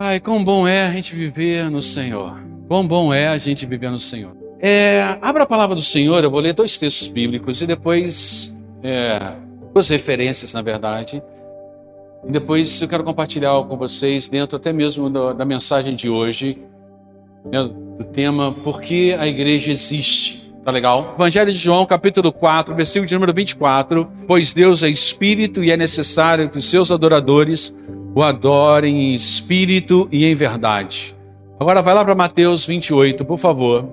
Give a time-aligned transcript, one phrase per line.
[0.00, 2.40] Ai, quão bom é a gente viver no Senhor.
[2.66, 4.34] Quão bom é a gente viver no Senhor.
[4.58, 9.36] É, abra a palavra do Senhor, eu vou ler dois textos bíblicos e depois, é,
[9.72, 11.22] duas referências, na verdade.
[12.26, 16.08] E depois eu quero compartilhar algo com vocês, dentro até mesmo do, da mensagem de
[16.08, 16.58] hoje,
[17.44, 20.47] né, do tema Por que a igreja existe?
[20.68, 21.14] Tá legal?
[21.14, 24.06] Evangelho de João, capítulo 4, versículo de número 24.
[24.26, 27.74] Pois Deus é espírito e é necessário que os seus adoradores
[28.14, 31.16] o adorem em espírito e em verdade.
[31.58, 33.88] Agora vai lá para Mateus 28, por favor.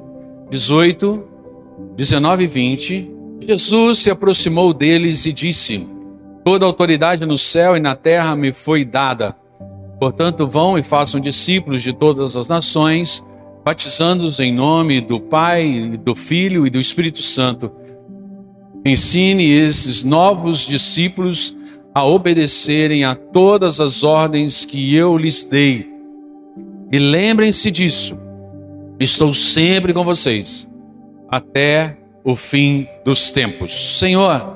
[0.49, 1.23] 18,
[1.95, 3.11] 19 e 20.
[3.39, 5.87] Jesus se aproximou deles e disse:
[6.43, 9.33] Toda autoridade no céu e na terra me foi dada.
[9.97, 13.25] Portanto, vão e façam discípulos de todas as nações,
[13.65, 17.71] batizando-os em nome do Pai, do Filho e do Espírito Santo.
[18.85, 21.57] Ensine esses novos discípulos
[21.91, 25.89] a obedecerem a todas as ordens que eu lhes dei.
[26.91, 28.15] E lembrem-se disso.
[28.99, 30.69] Estou sempre com vocês
[31.27, 33.97] até o fim dos tempos.
[33.97, 34.53] Senhor,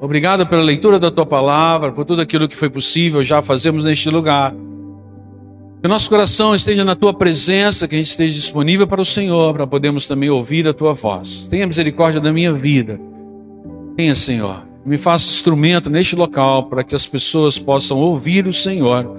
[0.00, 4.08] obrigado pela leitura da tua palavra, por tudo aquilo que foi possível já fazermos neste
[4.08, 4.54] lugar.
[5.80, 9.04] Que o nosso coração esteja na tua presença, que a gente esteja disponível para o
[9.04, 11.46] Senhor, para podermos também ouvir a tua voz.
[11.46, 12.98] Tenha misericórdia da minha vida.
[13.96, 19.16] Tenha, Senhor me faça instrumento neste local para que as pessoas possam ouvir o Senhor.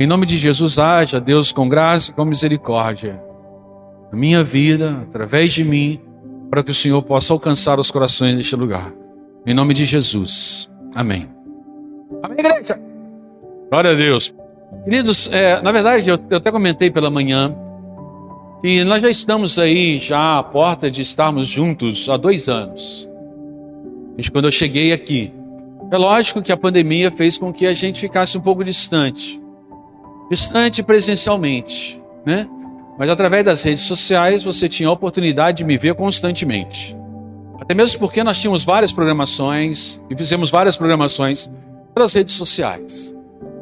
[0.00, 3.22] Em nome de Jesus, haja Deus com graça e com misericórdia
[4.10, 6.00] na minha vida, através de mim,
[6.50, 8.92] para que o Senhor possa alcançar os corações neste lugar.
[9.46, 10.68] Em nome de Jesus.
[10.92, 11.28] Amém.
[12.22, 12.80] Amém, igreja.
[13.70, 14.34] Glória a Deus.
[14.84, 17.54] Queridos, é, na verdade, eu, eu até comentei pela manhã
[18.60, 23.08] que nós já estamos aí, já à porta de estarmos juntos há dois anos
[24.16, 25.32] desde quando eu cheguei aqui.
[25.90, 29.40] É lógico que a pandemia fez com que a gente ficasse um pouco distante.
[30.30, 32.48] Distante presencialmente, né?
[32.98, 36.96] Mas através das redes sociais você tinha a oportunidade de me ver constantemente.
[37.60, 41.50] Até mesmo porque nós tínhamos várias programações e fizemos várias programações
[41.94, 43.14] pelas redes sociais.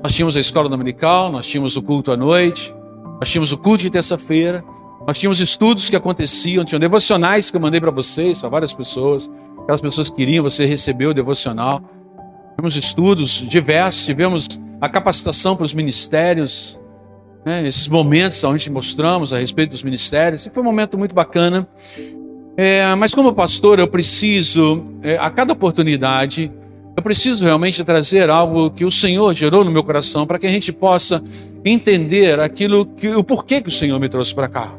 [0.05, 2.75] Nós tínhamos a escola dominical, nós tínhamos o culto à noite,
[3.19, 4.63] nós tínhamos o culto de terça-feira,
[5.07, 9.31] nós tínhamos estudos que aconteciam, tinham devocionais que eu mandei para vocês, para várias pessoas.
[9.63, 11.81] Aquelas pessoas queriam, você recebeu o devocional.
[12.51, 14.47] Tivemos estudos diversos, tivemos
[14.79, 16.79] a capacitação para os ministérios,
[17.43, 20.45] né, esses momentos onde mostramos a respeito dos ministérios.
[20.45, 21.67] E foi um momento muito bacana.
[22.59, 26.53] É, mas como pastor, eu preciso, é, a cada oportunidade,
[26.97, 30.51] eu preciso realmente trazer algo que o Senhor gerou no meu coração para que a
[30.51, 31.23] gente possa
[31.65, 34.73] entender aquilo que o porquê que o Senhor me trouxe para cá.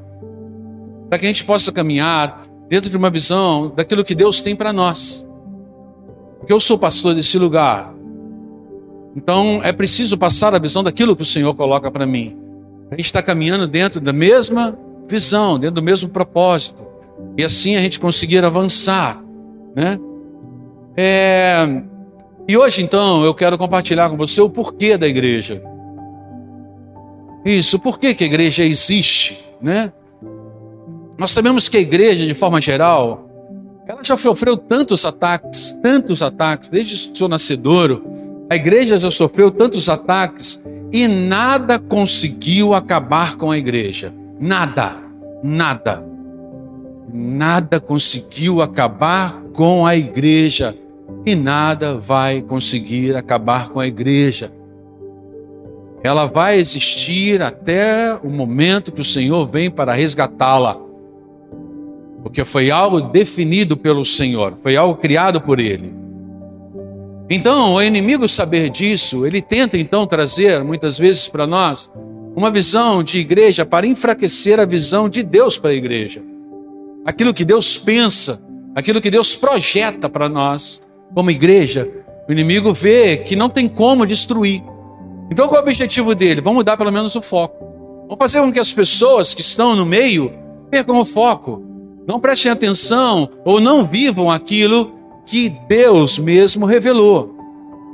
[1.09, 4.71] Para que a gente possa caminhar dentro de uma visão daquilo que Deus tem para
[4.71, 5.27] nós.
[6.39, 7.93] Porque eu sou pastor desse lugar.
[9.15, 12.37] Então é preciso passar a visão daquilo que o Senhor coloca para mim.
[12.91, 14.77] A gente está caminhando dentro da mesma
[15.07, 16.81] visão, dentro do mesmo propósito.
[17.37, 19.21] E assim a gente conseguir avançar.
[19.75, 19.99] Né?
[20.95, 21.83] É...
[22.47, 25.63] E hoje, então, eu quero compartilhar com você o porquê da igreja.
[27.43, 29.91] Isso, por que, que a igreja existe, né?
[31.17, 33.29] Nós sabemos que a igreja, de forma geral,
[33.87, 38.03] ela já sofreu tantos ataques, tantos ataques, desde o seu nascedouro.
[38.49, 44.13] A igreja já sofreu tantos ataques e nada conseguiu acabar com a igreja.
[44.39, 44.97] Nada,
[45.41, 46.03] nada.
[47.11, 50.75] Nada conseguiu acabar com a igreja
[51.25, 54.51] e nada vai conseguir acabar com a igreja.
[56.03, 60.85] Ela vai existir até o momento que o Senhor vem para resgatá-la
[62.25, 65.93] porque foi algo definido pelo Senhor, foi algo criado por Ele.
[67.29, 71.87] Então, o inimigo saber disso, ele tenta então trazer muitas vezes para nós
[72.35, 76.23] uma visão de igreja para enfraquecer a visão de Deus para a igreja.
[77.05, 78.41] Aquilo que Deus pensa,
[78.73, 80.81] aquilo que Deus projeta para nós
[81.15, 81.89] como igreja,
[82.27, 84.61] o inimigo vê que não tem como destruir.
[85.31, 86.41] Então, qual é o objetivo dele?
[86.41, 87.65] Vamos mudar pelo menos o foco.
[88.01, 90.31] Vamos fazer com que as pessoas que estão no meio
[90.69, 91.63] percam o foco
[92.05, 94.93] não prestem atenção ou não vivam aquilo
[95.25, 97.33] que Deus mesmo revelou.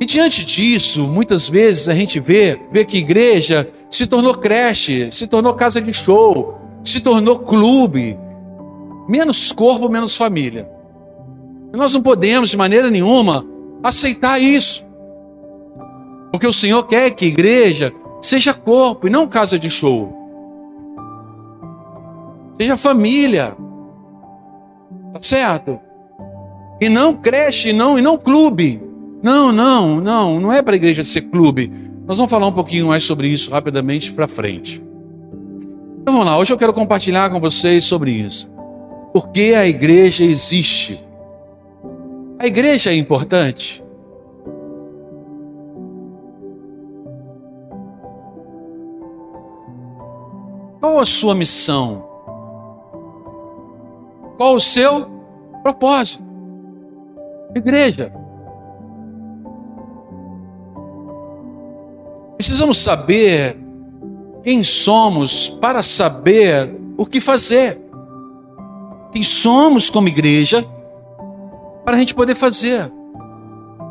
[0.02, 5.28] E diante disso, muitas vezes a gente vê, vê que igreja se tornou creche, se
[5.28, 8.18] tornou casa de show, se tornou clube.
[9.08, 10.68] Menos corpo, menos família.
[11.74, 13.46] Nós não podemos de maneira nenhuma
[13.84, 14.84] aceitar isso.
[16.32, 20.18] Porque o Senhor quer que a igreja seja corpo e não casa de show.
[22.58, 23.56] Seja família,
[25.14, 25.80] Tá certo?
[26.80, 28.82] E não creche, não, e não clube.
[29.22, 31.72] Não, não, não, não é para a igreja ser clube.
[32.08, 34.82] Nós vamos falar um pouquinho mais sobre isso rapidamente para frente.
[36.02, 38.50] Então vamos lá, hoje eu quero compartilhar com vocês sobre isso.
[39.14, 41.00] Por que a igreja existe?
[42.42, 43.84] A igreja é importante?
[50.80, 52.04] Qual a sua missão?
[54.38, 55.06] Qual o seu
[55.62, 56.24] propósito?
[57.54, 58.12] Igreja.
[62.38, 63.56] Precisamos saber
[64.42, 67.80] quem somos para saber o que fazer.
[69.12, 70.68] Quem somos como igreja
[71.84, 72.92] para a gente poder fazer.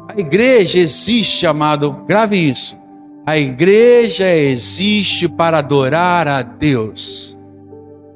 [0.08, 2.78] A igreja existe, amado, grave isso.
[3.26, 7.38] A igreja existe para adorar a Deus.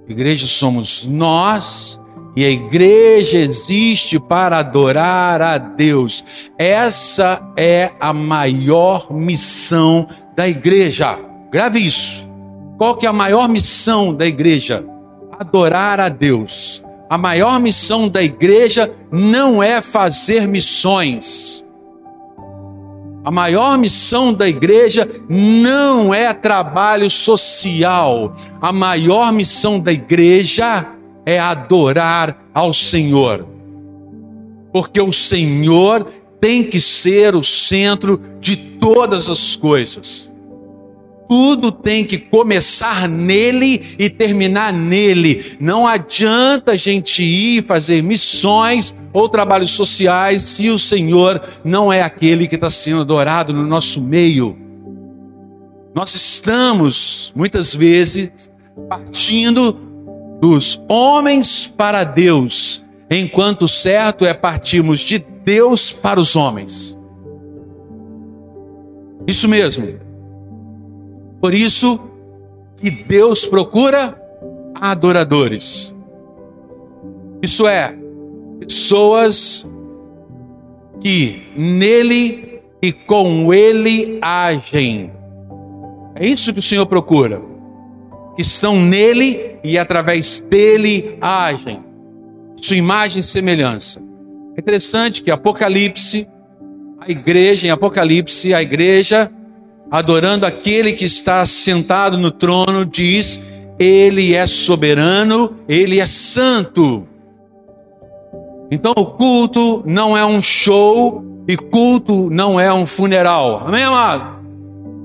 [0.08, 2.00] A igreja somos nós
[2.36, 6.24] e a igreja existe para adorar a Deus.
[6.58, 11.18] Essa é a maior missão da igreja.
[11.50, 12.28] Grave isso.
[12.76, 14.84] Qual que é a maior missão da igreja?
[15.38, 16.83] Adorar a Deus.
[17.14, 21.64] A maior missão da igreja não é fazer missões.
[23.24, 28.36] A maior missão da igreja não é trabalho social.
[28.60, 30.88] A maior missão da igreja
[31.24, 33.46] é adorar ao Senhor.
[34.72, 36.08] Porque o Senhor
[36.40, 40.28] tem que ser o centro de todas as coisas.
[41.28, 45.56] Tudo tem que começar nele e terminar nele.
[45.58, 52.02] Não adianta a gente ir fazer missões ou trabalhos sociais se o Senhor não é
[52.02, 54.58] aquele que está sendo adorado no nosso meio.
[55.94, 58.50] Nós estamos, muitas vezes,
[58.88, 59.72] partindo
[60.40, 66.98] dos homens para Deus, enquanto o certo é partirmos de Deus para os homens.
[69.26, 70.03] Isso mesmo.
[71.44, 72.00] Por isso
[72.78, 74.18] que Deus procura
[74.80, 75.94] adoradores.
[77.42, 77.94] Isso é,
[78.58, 79.70] pessoas
[81.02, 85.12] que nele e com ele agem.
[86.14, 87.42] É isso que o Senhor procura.
[88.36, 91.84] Que estão nele e através dele agem.
[92.56, 94.00] Sua imagem e semelhança.
[94.56, 96.26] É interessante que Apocalipse,
[96.98, 99.30] a igreja, em Apocalipse, a igreja
[99.90, 103.46] adorando aquele que está sentado no trono, diz:
[103.78, 107.06] Ele é soberano, Ele é santo.
[108.70, 113.62] Então o culto não é um show e culto não é um funeral.
[113.66, 114.34] Amém, amado?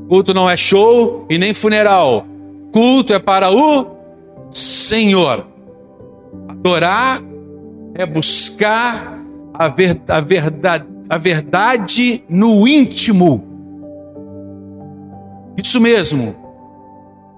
[0.08, 2.26] Culto não é show e nem funeral.
[2.72, 3.86] Culto é para o
[4.50, 5.46] Senhor.
[6.48, 7.22] Adorar
[7.94, 9.20] é buscar
[9.54, 13.49] a, ver, a, verdade, a verdade no íntimo
[15.65, 16.35] isso mesmo.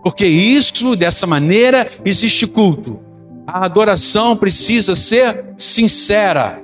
[0.03, 2.99] Porque isso, dessa maneira, existe culto.
[3.45, 6.61] A adoração precisa ser sincera.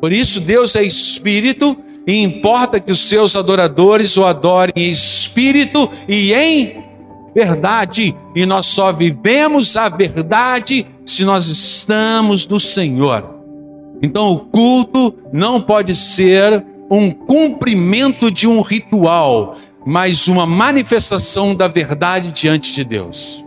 [0.00, 1.76] Por isso, Deus é espírito
[2.06, 6.82] e importa que os seus adoradores o adorem em espírito e em
[7.34, 8.14] verdade.
[8.34, 13.38] E nós só vivemos a verdade se nós estamos no Senhor.
[14.02, 21.68] Então, o culto não pode ser um cumprimento de um ritual, mas uma manifestação da
[21.68, 23.44] verdade diante de Deus.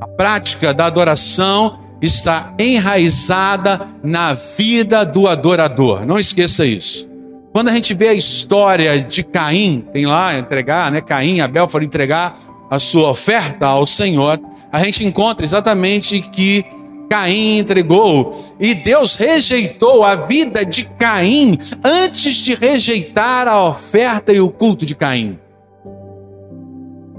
[0.00, 6.06] A prática da adoração está enraizada na vida do adorador.
[6.06, 7.08] Não esqueça isso.
[7.52, 11.00] Quando a gente vê a história de Caim, tem lá entregar, né?
[11.00, 12.38] Caim Abel foram entregar
[12.70, 14.38] a sua oferta ao Senhor.
[14.70, 16.64] A gente encontra exatamente que
[17.08, 18.34] Caim entregou.
[18.60, 24.84] E Deus rejeitou a vida de Caim antes de rejeitar a oferta e o culto
[24.84, 25.38] de Caim.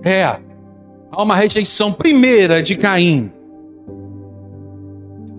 [0.04, 0.24] É,
[1.12, 3.32] há uma rejeição primeira de Caim.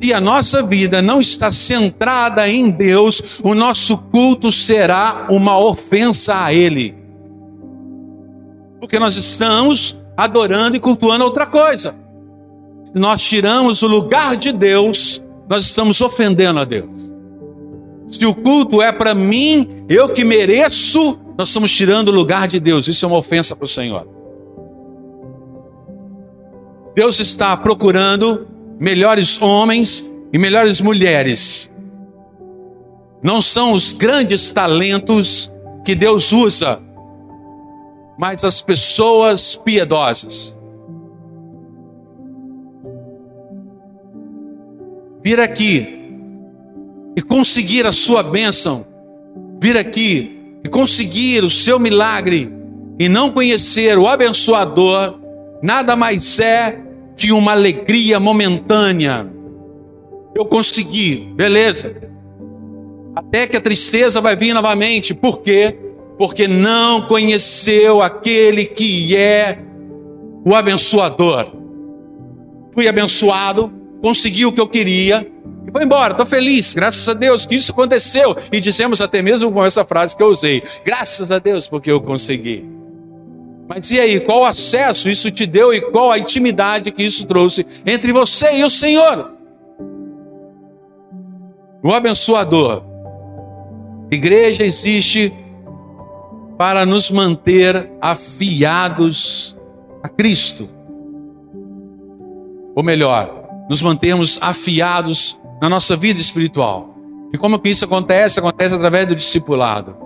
[0.02, 6.45] Se a nossa vida não está centrada em Deus, o nosso culto será uma ofensa
[6.45, 6.95] a Ele.
[8.80, 11.95] Porque nós estamos adorando e cultuando outra coisa
[12.95, 17.13] nós tiramos o lugar de Deus, nós estamos ofendendo a Deus.
[18.09, 22.59] Se o culto é para mim, eu que mereço, nós estamos tirando o lugar de
[22.59, 22.89] Deus.
[22.89, 24.07] Isso é uma ofensa para o Senhor.
[26.95, 31.73] Deus está procurando melhores homens e melhores mulheres.
[33.23, 35.53] Não são os grandes talentos
[35.85, 36.81] que Deus usa,
[38.19, 40.59] mas as pessoas piedosas
[45.23, 46.00] vir aqui
[47.17, 48.87] e conseguir a sua bênção,
[49.61, 52.53] vir aqui e conseguir o seu milagre
[52.99, 55.19] e não conhecer o abençoador,
[55.62, 56.81] nada mais é
[57.17, 59.31] que uma alegria momentânea.
[60.35, 61.97] Eu consegui, beleza.
[63.15, 65.12] Até que a tristeza vai vir novamente.
[65.12, 65.77] Por quê?
[66.17, 69.59] Porque não conheceu aquele que é
[70.45, 71.53] o abençoador.
[72.73, 75.26] Fui abençoado, consegui o que eu queria,
[75.66, 78.37] e foi embora, estou feliz, graças a Deus que isso aconteceu.
[78.50, 82.00] E dissemos até mesmo com essa frase que eu usei: graças a Deus porque eu
[82.00, 82.69] consegui.
[83.69, 87.64] Mas e aí, qual acesso isso te deu e qual a intimidade que isso trouxe
[87.87, 89.30] entre você e o Senhor?
[91.80, 92.83] O abençoador.
[94.11, 95.33] Igreja existe
[96.59, 99.57] para nos manter afiados
[100.02, 100.69] a Cristo.
[102.75, 103.40] Ou melhor,
[103.71, 106.93] nos mantermos afiados na nossa vida espiritual.
[107.33, 108.41] E como que isso acontece?
[108.41, 109.97] Acontece através do discipulado.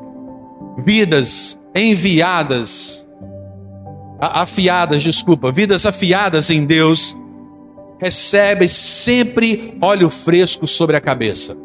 [0.76, 3.08] Vidas enviadas,
[4.20, 7.16] afiadas, desculpa, vidas afiadas em Deus,
[7.98, 11.56] recebem sempre óleo fresco sobre a cabeça.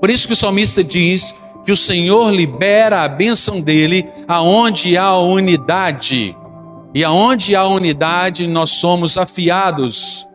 [0.00, 1.34] Por isso que o salmista diz
[1.66, 6.34] que o Senhor libera a bênção dele aonde há unidade.
[6.94, 10.26] E aonde há unidade, nós somos afiados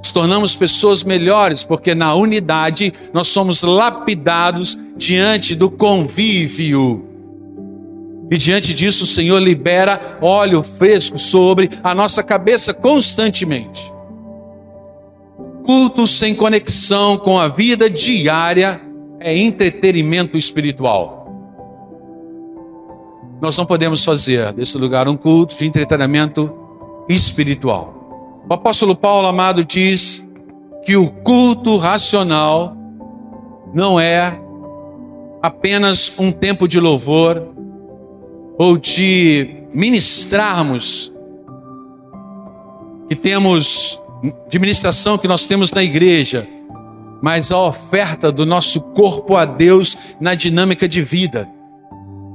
[0.00, 7.06] nos tornamos pessoas melhores, porque na unidade nós somos lapidados diante do convívio.
[8.30, 13.92] E diante disso, o Senhor libera óleo fresco sobre a nossa cabeça constantemente.
[15.64, 18.80] Culto sem conexão com a vida diária
[19.20, 21.19] é entretenimento espiritual.
[23.40, 26.52] Nós não podemos fazer desse lugar um culto de entretenimento
[27.08, 28.42] espiritual.
[28.48, 30.28] O apóstolo Paulo amado diz
[30.84, 32.76] que o culto racional
[33.72, 34.38] não é
[35.42, 37.48] apenas um tempo de louvor
[38.58, 41.14] ou de ministrarmos
[43.08, 44.00] que temos
[44.50, 46.46] de ministração que nós temos na igreja,
[47.22, 51.48] mas a oferta do nosso corpo a Deus na dinâmica de vida.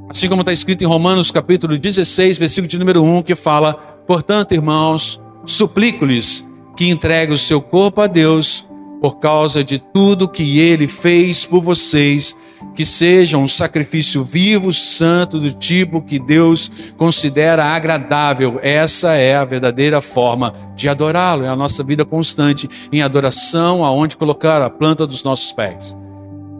[0.09, 3.73] Assim como está escrito em Romanos capítulo 16, versículo de número 1, que fala:
[4.05, 8.67] Portanto, irmãos, Suplico-lhes que entreguem o seu corpo a Deus
[8.99, 12.35] por causa de tudo que ele fez por vocês,
[12.73, 18.59] que sejam um sacrifício vivo, santo, do tipo que Deus considera agradável.
[18.61, 24.17] Essa é a verdadeira forma de adorá-lo, é a nossa vida constante em adoração, aonde
[24.17, 25.95] colocar a planta dos nossos pés.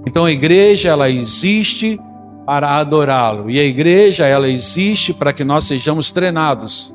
[0.05, 1.99] Então a igreja ela existe
[2.45, 6.93] para adorá-lo e a igreja ela existe para que nós sejamos treinados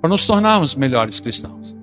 [0.00, 1.74] para nos tornarmos melhores cristãos.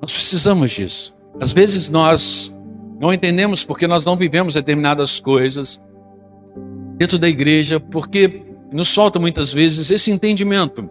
[0.00, 1.16] Nós precisamos disso.
[1.40, 2.54] Às vezes nós
[3.00, 5.80] não entendemos porque nós não vivemos determinadas coisas
[6.96, 8.42] dentro da igreja, porque
[8.72, 10.90] nos falta muitas vezes esse entendimento.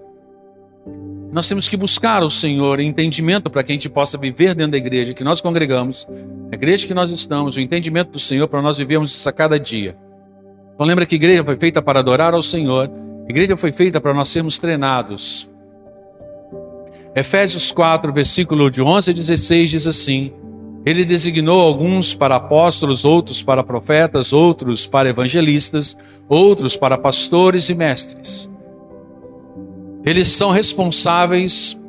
[1.32, 4.77] Nós temos que buscar o Senhor entendimento para que a gente possa viver dentro da
[4.77, 6.08] igreja que nós congregamos,
[6.51, 9.60] a igreja que nós estamos, o entendimento do Senhor para nós vivermos isso a cada
[9.60, 9.98] dia.
[10.74, 12.89] Então lembra que a igreja foi feita para adorar ao Senhor
[13.27, 15.50] a igreja foi feita para nós sermos treinados.
[17.15, 20.32] Efésios 4, versículo de 11 a 16 diz assim:
[20.86, 25.98] Ele designou alguns para apóstolos, outros para profetas, outros para evangelistas,
[26.29, 28.48] outros para pastores e mestres.
[30.05, 31.79] Eles são responsáveis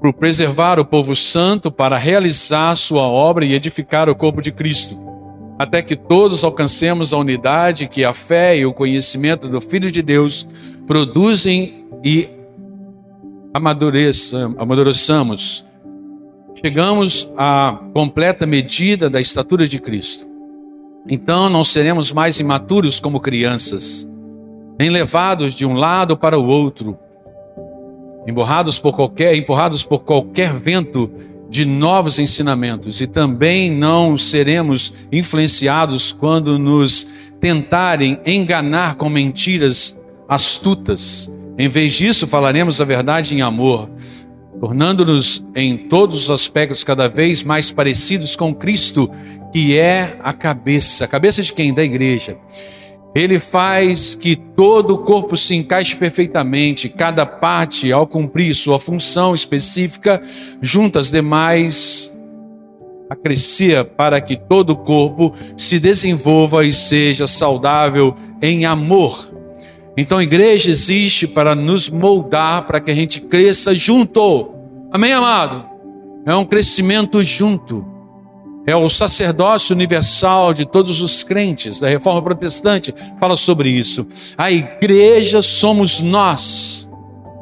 [0.00, 5.06] por preservar o povo santo para realizar sua obra e edificar o corpo de Cristo
[5.58, 10.02] até que todos alcancemos a unidade que a fé e o conhecimento do Filho de
[10.02, 10.46] Deus
[10.86, 12.28] produzem e
[13.54, 15.64] amadureçamos.
[16.62, 20.26] Chegamos à completa medida da estatura de Cristo.
[21.08, 24.06] Então não seremos mais imaturos como crianças,
[24.78, 26.98] nem levados de um lado para o outro,
[28.26, 31.10] empurrados por qualquer, empurrados por qualquer vento
[31.48, 37.06] de novos ensinamentos e também não seremos influenciados quando nos
[37.40, 41.30] tentarem enganar com mentiras astutas.
[41.56, 43.88] Em vez disso, falaremos a verdade em amor,
[44.60, 49.10] tornando-nos em todos os aspectos cada vez mais parecidos com Cristo,
[49.52, 51.04] que é a cabeça.
[51.04, 51.72] A cabeça de quem?
[51.72, 52.36] Da igreja.
[53.16, 59.34] Ele faz que todo o corpo se encaixe perfeitamente, cada parte, ao cumprir sua função
[59.34, 60.22] específica,
[60.60, 62.14] junto às demais,
[63.08, 69.30] a crescer para que todo o corpo se desenvolva e seja saudável em amor.
[69.96, 74.50] Então a igreja existe para nos moldar, para que a gente cresça junto.
[74.92, 75.74] Amém, amado?
[76.26, 77.95] é um crescimento junto.
[78.66, 84.04] É o sacerdócio universal de todos os crentes da reforma protestante, fala sobre isso.
[84.36, 86.86] A igreja somos nós.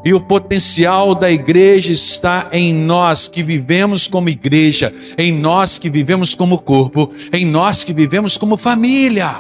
[0.05, 5.89] E o potencial da igreja está em nós que vivemos como igreja, em nós que
[5.89, 9.35] vivemos como corpo, em nós que vivemos como família.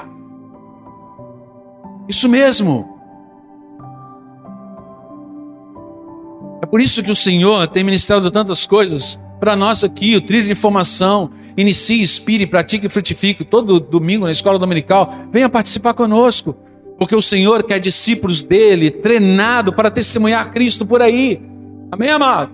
[2.09, 2.99] Isso mesmo.
[6.63, 10.47] É por isso que o Senhor tem ministrado tantas coisas para nós aqui, o trilho
[10.47, 11.31] de informação.
[11.57, 13.45] Inicie, inspire, pratique e frutifique.
[13.45, 16.57] Todo domingo na escola dominical, venha participar conosco.
[16.99, 21.41] Porque o Senhor quer discípulos dele, treinado para testemunhar Cristo por aí.
[21.91, 22.53] Amém, amado?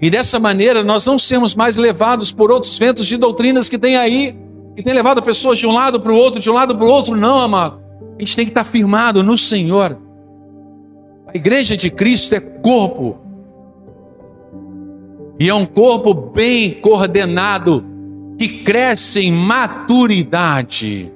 [0.00, 3.96] E dessa maneira nós não sermos mais levados por outros ventos de doutrinas que tem
[3.96, 4.36] aí,
[4.74, 6.88] que tem levado pessoas de um lado para o outro, de um lado para o
[6.88, 7.80] outro, não, amado.
[8.16, 9.98] A gente tem que estar firmado no Senhor.
[11.26, 13.18] A igreja de Cristo é corpo.
[15.38, 17.84] E é um corpo bem coordenado,
[18.38, 21.12] que cresce em maturidade.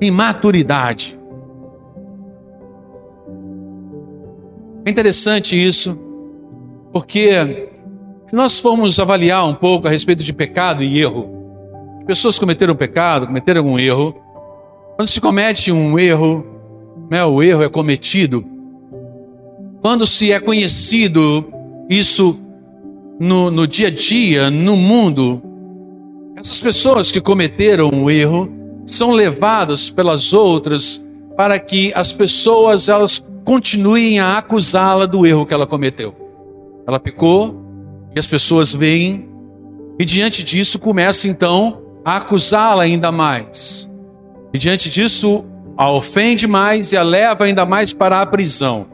[0.00, 1.18] Em maturidade.
[4.84, 5.98] É interessante isso,
[6.92, 7.70] porque
[8.28, 11.28] se nós formos avaliar um pouco a respeito de pecado e erro,
[12.06, 14.14] pessoas cometeram pecado, cometeram um erro.
[14.94, 16.46] Quando se comete um erro,
[17.10, 18.44] né, o erro é cometido.
[19.80, 21.52] Quando se é conhecido
[21.90, 22.40] isso
[23.18, 25.42] no, no dia a dia, no mundo,
[26.46, 28.48] essas pessoas que cometeram um erro
[28.86, 31.04] são levadas pelas outras
[31.36, 36.14] para que as pessoas elas continuem a acusá-la do erro que ela cometeu.
[36.86, 37.60] Ela pecou
[38.14, 39.28] e as pessoas veem
[39.98, 43.90] e diante disso começa então a acusá-la ainda mais.
[44.54, 45.44] E diante disso
[45.76, 48.86] a ofende mais e a leva ainda mais para a prisão.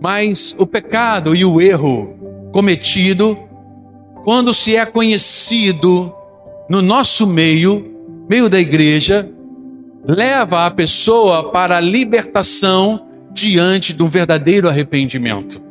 [0.00, 3.36] Mas o pecado e o erro cometido
[4.24, 6.12] quando se é conhecido
[6.68, 7.94] no nosso meio,
[8.28, 9.30] meio da igreja,
[10.06, 15.62] leva a pessoa para a libertação diante de um verdadeiro arrependimento.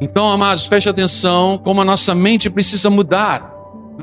[0.00, 3.50] Então, amados, preste atenção como a nossa mente precisa mudar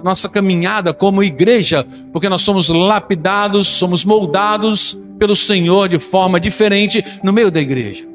[0.04, 7.04] nossa caminhada como igreja, porque nós somos lapidados, somos moldados pelo Senhor de forma diferente
[7.24, 8.06] no meio da igreja.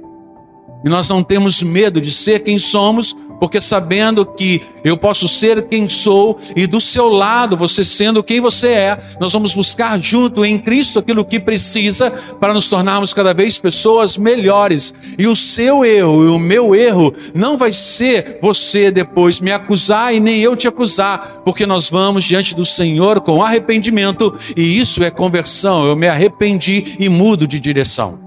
[0.84, 5.66] E nós não temos medo de ser quem somos, porque sabendo que eu posso ser
[5.66, 10.44] quem sou e do seu lado, você sendo quem você é, nós vamos buscar junto
[10.44, 14.94] em Cristo aquilo que precisa para nos tornarmos cada vez pessoas melhores.
[15.18, 20.14] E o seu erro e o meu erro não vai ser você depois me acusar
[20.14, 25.02] e nem eu te acusar, porque nós vamos diante do Senhor com arrependimento e isso
[25.02, 25.84] é conversão.
[25.84, 28.20] Eu me arrependi e mudo de direção.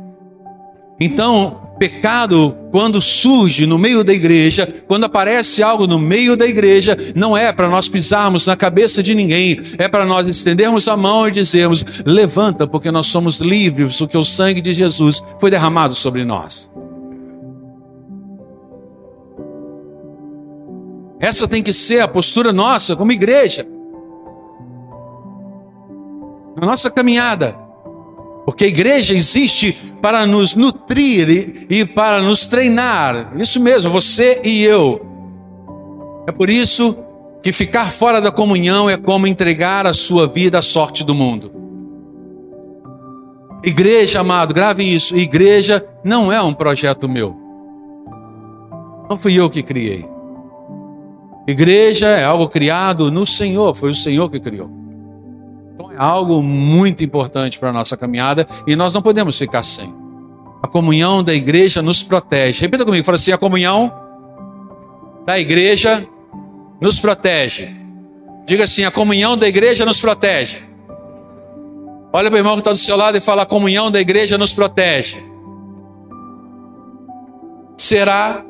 [1.00, 6.96] Então, Pecado, quando surge no meio da igreja, quando aparece algo no meio da igreja,
[7.14, 11.28] não é para nós pisarmos na cabeça de ninguém, é para nós estendermos a mão
[11.28, 16.24] e dizermos: levanta, porque nós somos livres, porque o sangue de Jesus foi derramado sobre
[16.24, 16.72] nós.
[21.20, 23.68] Essa tem que ser a postura nossa como igreja.
[26.56, 27.65] Na nossa caminhada.
[28.46, 33.34] Porque a igreja existe para nos nutrir e, para nos treinar.
[33.38, 35.04] Isso mesmo, você e eu.
[36.28, 36.96] É por isso
[37.42, 41.52] que ficar fora da comunhão é como entregar a sua vida à sorte do mundo.
[43.64, 45.18] Igreja, amado, grave isso.
[45.18, 47.36] Igreja não é um projeto meu.
[49.10, 50.06] Não fui eu que criei.
[51.48, 54.85] Igreja é algo criado no Senhor, foi o Senhor que criou.
[55.98, 59.94] Algo muito importante para a nossa caminhada e nós não podemos ficar sem.
[60.62, 62.62] A comunhão da igreja nos protege.
[62.62, 63.92] Repita comigo, fala assim: a comunhão
[65.26, 66.08] da igreja
[66.80, 67.70] nos protege.
[68.46, 70.64] Diga assim: a comunhão da igreja nos protege.
[72.12, 74.38] Olha para o irmão que está do seu lado e fala: a comunhão da igreja
[74.38, 75.24] nos protege.
[77.78, 78.44] Será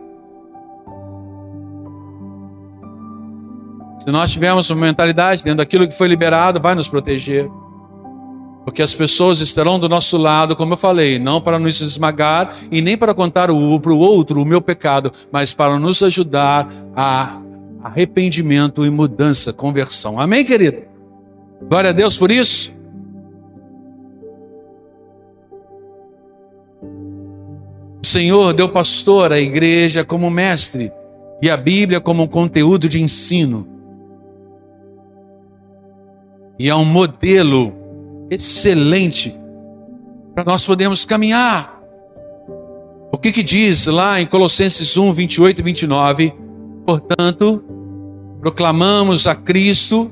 [4.06, 7.50] Se nós tivermos uma mentalidade dentro daquilo que foi liberado, vai nos proteger.
[8.64, 12.84] Porque as pessoas estarão do nosso lado, como eu falei, não para nos esmagar e
[12.84, 17.42] nem para contar para o outro o meu pecado, mas para nos ajudar a
[17.84, 20.20] arrependimento e mudança, conversão.
[20.20, 20.84] Amém, querido?
[21.68, 22.76] Glória a Deus por isso.
[28.04, 30.92] O Senhor deu pastor à igreja como mestre
[31.42, 33.74] e a Bíblia como um conteúdo de ensino.
[36.58, 37.74] E é um modelo
[38.30, 39.36] excelente
[40.34, 41.82] para nós podermos caminhar.
[43.12, 46.34] O que, que diz lá em Colossenses 1, 28 e 29?
[46.86, 47.64] Portanto,
[48.42, 50.12] proclamamos a Cristo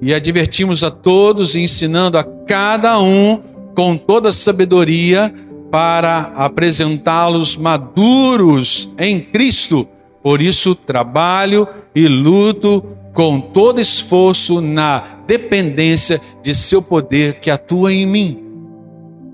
[0.00, 3.42] e advertimos a todos, ensinando a cada um
[3.74, 5.32] com toda sabedoria
[5.70, 9.86] para apresentá-los maduros em Cristo.
[10.22, 12.84] Por isso, trabalho e luto
[13.18, 18.44] com todo esforço na dependência de seu poder que atua em mim.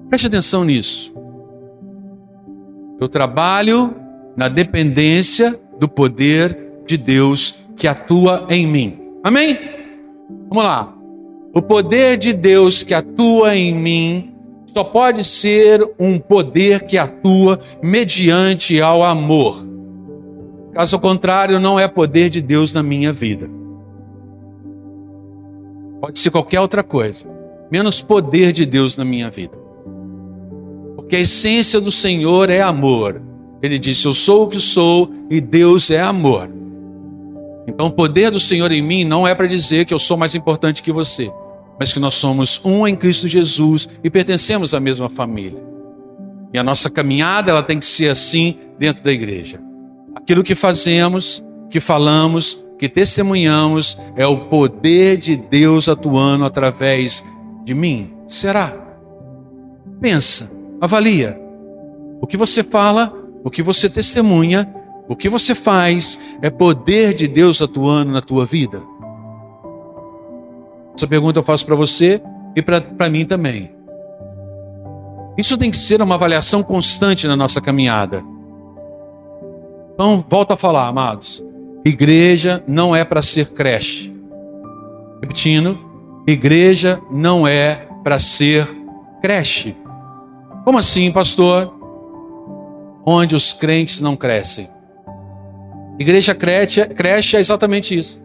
[0.09, 1.13] Preste atenção nisso.
[2.99, 3.95] Eu trabalho
[4.35, 8.99] na dependência do poder de Deus que atua em mim.
[9.23, 9.59] Amém?
[10.49, 10.97] Vamos lá.
[11.55, 17.61] O poder de Deus que atua em mim só pode ser um poder que atua
[17.83, 19.63] mediante ao amor.
[20.73, 23.63] Caso contrário, não é poder de Deus na minha vida.
[26.05, 27.27] Pode ser qualquer outra coisa,
[27.71, 29.57] menos poder de Deus na minha vida.
[30.97, 33.23] Porque a essência do Senhor é amor.
[33.63, 36.51] Ele disse: Eu sou o que sou e Deus é amor.
[37.67, 40.35] Então, o poder do Senhor em mim não é para dizer que eu sou mais
[40.35, 41.33] importante que você
[41.79, 45.61] mas que nós somos um em Cristo Jesus e pertencemos à mesma família.
[46.53, 49.61] E a nossa caminhada ela tem que ser assim dentro da igreja.
[50.15, 57.25] Aquilo que fazemos, que falamos, que testemunhamos é o poder de Deus atuando através
[57.65, 58.13] de mim.
[58.27, 58.73] Será?
[60.01, 61.41] Pensa, avalia.
[62.21, 64.73] O que você fala, o que você testemunha,
[65.09, 68.83] o que você faz é poder de Deus atuando na tua vida.
[70.97, 72.23] Essa pergunta eu faço para você
[72.57, 73.75] e para mim também.
[75.37, 78.23] Isso tem que ser uma avaliação constante na nossa caminhada.
[79.93, 81.45] Então, volta a falar, amados.
[81.85, 84.15] Igreja não é para ser creche.
[85.21, 85.79] Repetindo,
[86.27, 88.67] igreja não é para ser
[89.21, 89.77] creche.
[90.65, 91.75] Como assim, pastor?
[93.05, 94.69] Onde os crentes não crescem.
[95.99, 98.19] Igreja creche, creche é exatamente isso.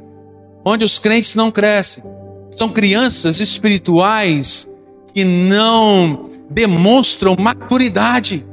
[0.64, 2.04] Onde os crentes não crescem.
[2.50, 4.70] São crianças espirituais
[5.14, 8.46] que não demonstram maturidade.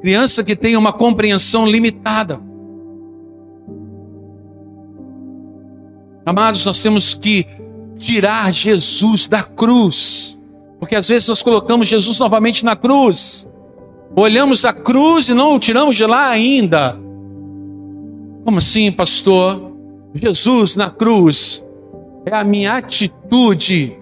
[0.00, 2.40] Criança que tem uma compreensão limitada.
[6.24, 7.46] Amados, nós temos que
[7.96, 10.38] tirar Jesus da cruz.
[10.78, 13.48] Porque às vezes nós colocamos Jesus novamente na cruz.
[14.14, 16.98] Olhamos a cruz e não o tiramos de lá ainda.
[18.44, 19.72] Como assim, pastor?
[20.14, 21.64] Jesus na cruz
[22.24, 23.96] é a minha atitude,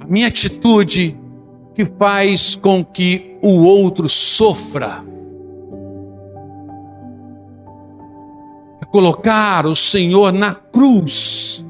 [0.00, 1.18] a minha atitude
[1.74, 5.04] que faz com que o outro sofra.
[8.80, 11.64] É colocar o Senhor na cruz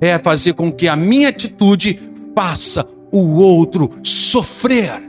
[0.00, 5.02] é fazer com que a minha atitude faça o outro sofrer,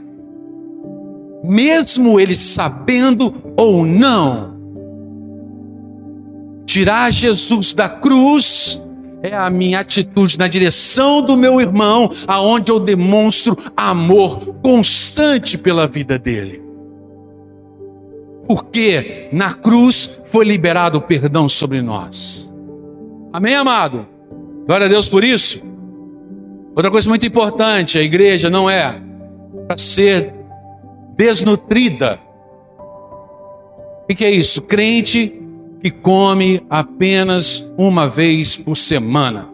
[1.44, 4.58] mesmo ele sabendo ou não.
[6.66, 8.82] Tirar Jesus da cruz
[9.22, 15.86] é a minha atitude na direção do meu irmão, aonde eu demonstro amor constante pela
[15.86, 16.62] vida dele.
[18.46, 22.52] Porque na cruz foi liberado o perdão sobre nós.
[23.32, 24.06] Amém, amado?
[24.66, 25.62] Glória a Deus por isso.
[26.74, 29.00] Outra coisa muito importante, a igreja não é
[29.66, 30.34] para ser
[31.16, 32.18] desnutrida.
[34.08, 34.62] O que é isso?
[34.62, 35.39] Crente
[35.80, 39.48] que come apenas uma vez por semana.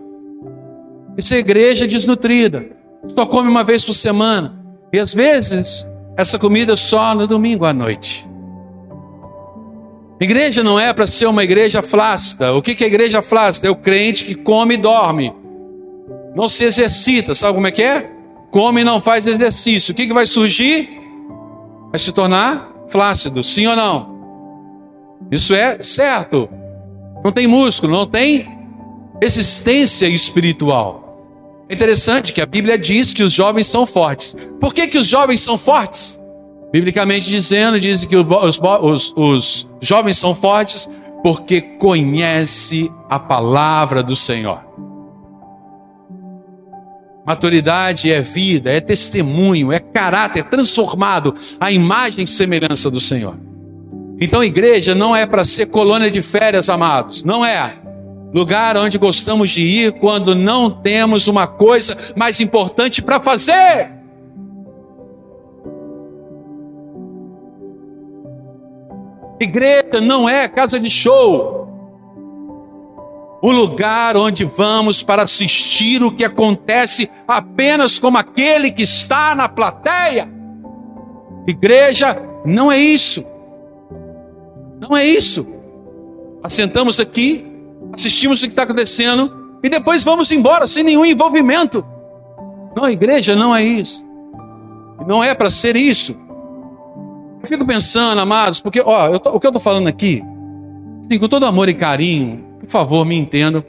[1.17, 2.67] É igreja desnutrida,
[3.09, 4.61] só come uma vez por semana.
[4.93, 5.87] E às vezes,
[6.17, 8.29] essa comida é só no domingo à noite.
[10.21, 12.55] Igreja não é para ser uma igreja flácida.
[12.55, 13.69] O que é igreja flácida?
[13.69, 15.35] É o crente que come e dorme.
[16.35, 17.35] Não se exercita.
[17.35, 18.11] Sabe como é que é?
[18.51, 19.93] Come e não faz exercício.
[19.93, 20.89] O que, que vai surgir?
[21.91, 24.16] Vai se tornar flácido, sim ou não?
[25.31, 26.49] Isso é certo.
[27.25, 28.47] Não tem músculo, não tem
[29.21, 31.07] existência espiritual.
[31.69, 34.37] É interessante que a Bíblia diz que os jovens são fortes.
[34.61, 36.21] Por que, que os jovens são fortes?
[36.73, 40.89] Biblicamente dizendo, diz que os, os, os jovens são fortes
[41.23, 44.61] porque conhece a palavra do Senhor.
[47.27, 53.37] Maturidade é vida, é testemunho, é caráter transformado à imagem e semelhança do Senhor.
[54.21, 57.23] Então, igreja não é para ser colônia de férias, amados.
[57.23, 57.77] Não é.
[58.33, 63.91] Lugar onde gostamos de ir quando não temos uma coisa mais importante para fazer.
[69.39, 71.67] Igreja não é casa de show.
[73.43, 79.49] O lugar onde vamos para assistir o que acontece apenas como aquele que está na
[79.49, 80.29] plateia.
[81.47, 83.25] Igreja Não é isso.
[84.81, 85.47] Não é isso.
[86.43, 87.45] Assentamos aqui,
[87.93, 91.85] assistimos o que está acontecendo e depois vamos embora sem nenhum envolvimento.
[92.75, 94.05] Não, a igreja não é isso.
[95.07, 96.17] Não é para ser isso.
[97.43, 100.23] Eu fico pensando, amados, porque ó, tô, o que eu estou falando aqui,
[101.05, 103.65] assim, com todo amor e carinho, por favor, me entendam.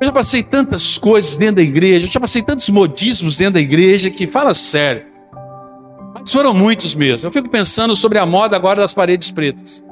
[0.00, 3.60] Eu já passei tantas coisas dentro da igreja, eu já passei tantos modismos dentro da
[3.60, 5.04] igreja que fala sério.
[6.14, 7.28] Mas foram muitos mesmo.
[7.28, 9.82] Eu fico pensando sobre a moda agora das paredes pretas.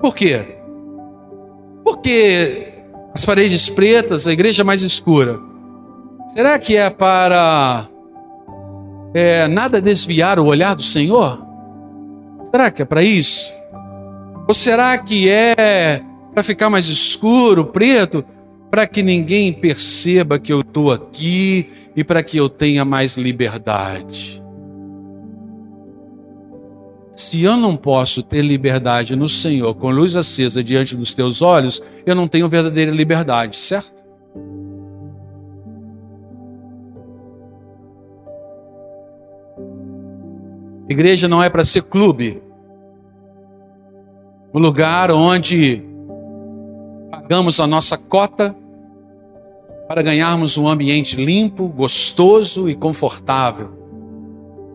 [0.00, 0.56] Por quê?
[1.84, 2.72] Porque
[3.14, 5.38] as paredes pretas, a igreja mais escura.
[6.32, 7.88] Será que é para
[9.12, 11.44] é, nada desviar o olhar do Senhor?
[12.50, 13.52] Será que é para isso?
[14.48, 18.24] Ou será que é para ficar mais escuro, preto,
[18.70, 24.42] para que ninguém perceba que eu estou aqui e para que eu tenha mais liberdade?
[27.20, 31.82] Se eu não posso ter liberdade no Senhor com luz acesa diante dos teus olhos,
[32.06, 34.02] eu não tenho verdadeira liberdade, certo?
[40.88, 42.42] Igreja não é para ser clube.
[44.54, 45.82] Um lugar onde
[47.10, 48.56] pagamos a nossa cota
[49.86, 53.79] para ganharmos um ambiente limpo, gostoso e confortável.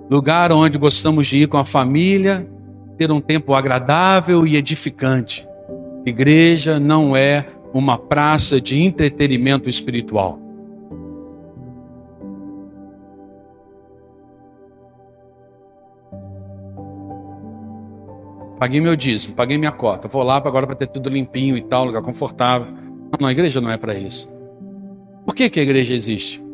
[0.10, 2.48] Lugar onde gostamos de ir com a família,
[2.98, 5.48] ter um tempo agradável e edificante.
[6.06, 10.40] Igreja não é uma praça de entretenimento espiritual.
[18.60, 20.08] Paguei meu dízimo, paguei minha cota.
[20.08, 22.68] Vou lá agora para ter tudo limpinho e tal, lugar confortável.
[23.20, 24.32] Não, a igreja não é para isso.
[25.26, 26.45] Por que, que a igreja existe?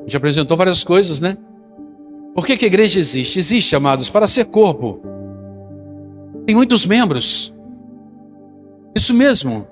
[0.00, 1.36] A gente apresentou várias coisas, né?
[2.34, 3.38] Por que, que a igreja existe?
[3.38, 5.00] Existe, amados, para ser corpo.
[6.46, 7.54] Tem muitos membros.
[8.94, 9.66] Isso mesmo.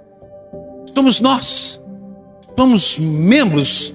[0.87, 1.83] Somos nós.
[2.57, 3.95] Somos membros.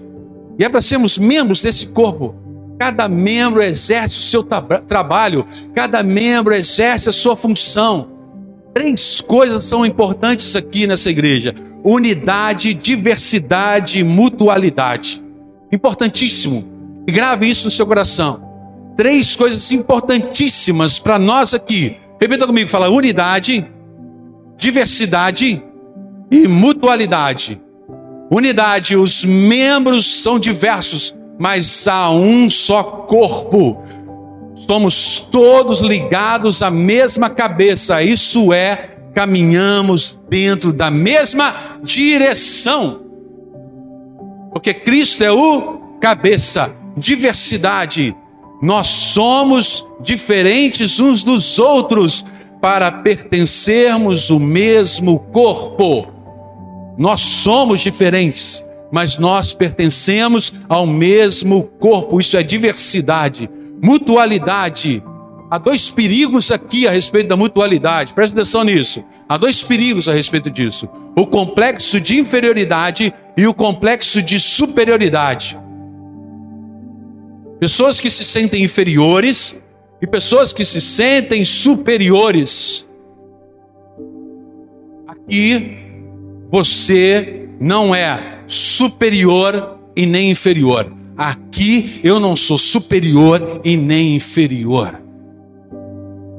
[0.58, 2.36] E é para sermos membros desse corpo.
[2.78, 8.10] Cada membro exerce o seu trabalho, cada membro exerce a sua função.
[8.74, 15.23] Três coisas são importantes aqui nessa igreja: unidade, diversidade e mutualidade.
[15.74, 16.64] Importantíssimo.
[17.08, 18.94] E grave isso no seu coração.
[18.96, 21.98] Três coisas importantíssimas para nós aqui.
[22.22, 23.66] Repita comigo: fala unidade,
[24.56, 25.64] diversidade
[26.30, 27.60] e mutualidade.
[28.30, 33.84] Unidade, os membros são diversos, mas há um só corpo.
[34.54, 43.03] Somos todos ligados à mesma cabeça, isso é, caminhamos dentro da mesma direção.
[44.54, 48.16] Porque Cristo é o cabeça, diversidade.
[48.62, 52.26] Nós somos diferentes uns dos outros
[52.62, 56.08] para pertencermos o mesmo corpo.
[56.98, 58.64] Nós somos diferentes
[58.94, 62.20] mas nós pertencemos ao mesmo corpo.
[62.20, 63.50] Isso é diversidade,
[63.82, 65.04] mutualidade.
[65.50, 69.04] Há dois perigos aqui a respeito da mutualidade, presta atenção nisso.
[69.34, 75.58] Há dois perigos a respeito disso: o complexo de inferioridade e o complexo de superioridade.
[77.60, 79.60] Pessoas que se sentem inferiores
[80.00, 82.88] e pessoas que se sentem superiores.
[85.08, 85.78] Aqui
[86.52, 90.94] você não é superior e nem inferior.
[91.18, 95.02] Aqui eu não sou superior e nem inferior.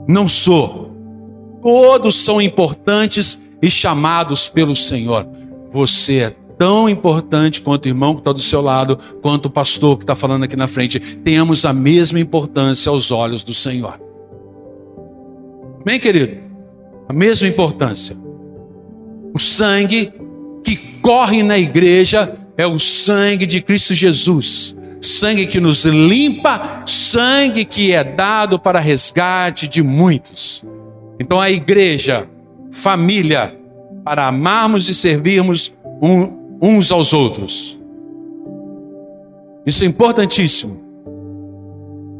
[0.06, 0.93] Não sou.
[1.64, 5.26] Todos são importantes e chamados pelo Senhor.
[5.72, 9.96] Você é tão importante quanto o irmão que está do seu lado, quanto o pastor
[9.96, 11.00] que está falando aqui na frente.
[11.00, 13.98] Temos a mesma importância aos olhos do Senhor.
[15.86, 16.36] Bem, querido?
[17.08, 18.14] A mesma importância.
[19.32, 20.12] O sangue
[20.62, 24.76] que corre na igreja é o sangue de Cristo Jesus.
[25.00, 30.62] Sangue que nos limpa, sangue que é dado para resgate de muitos.
[31.18, 32.28] Então a igreja,
[32.70, 33.58] família,
[34.04, 35.72] para amarmos e servirmos
[36.02, 37.78] um, uns aos outros.
[39.66, 40.80] Isso é importantíssimo.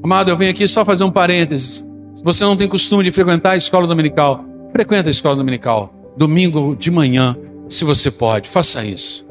[0.02, 1.87] Amado, eu venho aqui só fazer um parênteses.
[2.14, 5.92] Se você não tem costume de frequentar a escola dominical, frequenta a escola dominical.
[6.16, 7.37] Domingo de manhã,
[7.68, 9.26] se você pode, faça isso.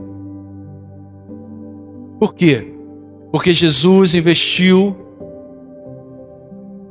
[2.20, 2.74] Por quê?
[3.32, 4.96] Porque Jesus investiu,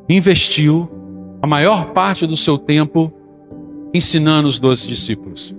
[0.08, 0.90] investiu
[1.42, 3.12] a maior parte do seu tempo
[3.92, 5.52] ensinando os doze discípulos.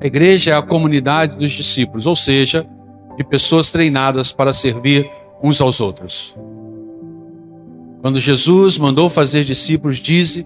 [0.00, 2.66] A igreja é a comunidade dos discípulos, ou seja,
[3.16, 5.08] de pessoas treinadas para servir
[5.42, 6.34] uns aos outros.
[8.00, 10.44] Quando Jesus mandou fazer discípulos, diz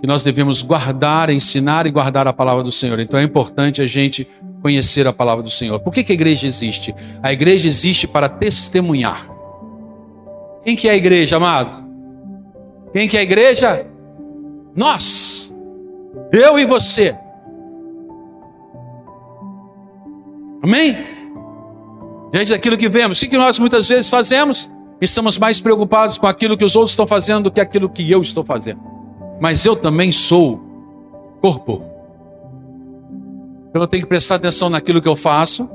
[0.00, 2.98] que nós devemos guardar, ensinar e guardar a palavra do Senhor.
[2.98, 4.28] Então é importante a gente
[4.60, 5.78] conhecer a palavra do Senhor.
[5.78, 6.94] Por que, que a igreja existe?
[7.22, 9.28] A igreja existe para testemunhar.
[10.64, 11.84] Quem que é a igreja, amado?
[12.94, 13.86] Quem que é a igreja?
[14.76, 15.52] Nós.
[16.32, 17.16] Eu e você.
[20.62, 20.96] Amém?
[22.30, 24.70] Diante daquilo que vemos, o que nós muitas vezes fazemos?
[25.00, 28.22] Estamos mais preocupados com aquilo que os outros estão fazendo do que aquilo que eu
[28.22, 28.80] estou fazendo.
[29.40, 30.60] Mas eu também sou
[31.40, 31.82] corpo.
[33.70, 35.68] Então eu tenho que prestar atenção naquilo que eu faço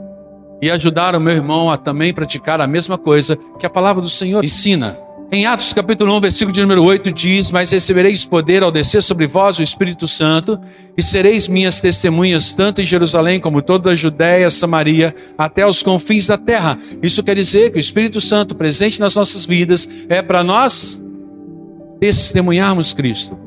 [0.62, 4.10] e ajudar o meu irmão a também praticar a mesma coisa que a palavra do
[4.10, 4.98] Senhor ensina.
[5.32, 9.28] Em Atos capítulo 1, versículo de número 8 diz: "Mas recebereis poder ao descer sobre
[9.28, 10.60] vós o Espírito Santo,
[10.98, 16.26] e sereis minhas testemunhas tanto em Jerusalém como toda a Judéia, Samaria, até os confins
[16.26, 16.80] da terra".
[17.04, 21.00] Isso quer dizer que o Espírito Santo presente nas nossas vidas é para nós
[22.00, 23.38] testemunharmos Cristo.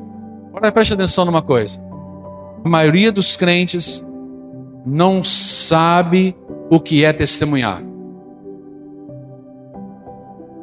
[0.51, 1.81] Agora preste atenção numa coisa.
[2.65, 4.05] A maioria dos crentes
[4.87, 6.37] não sabe
[6.71, 7.83] o que é testemunhar.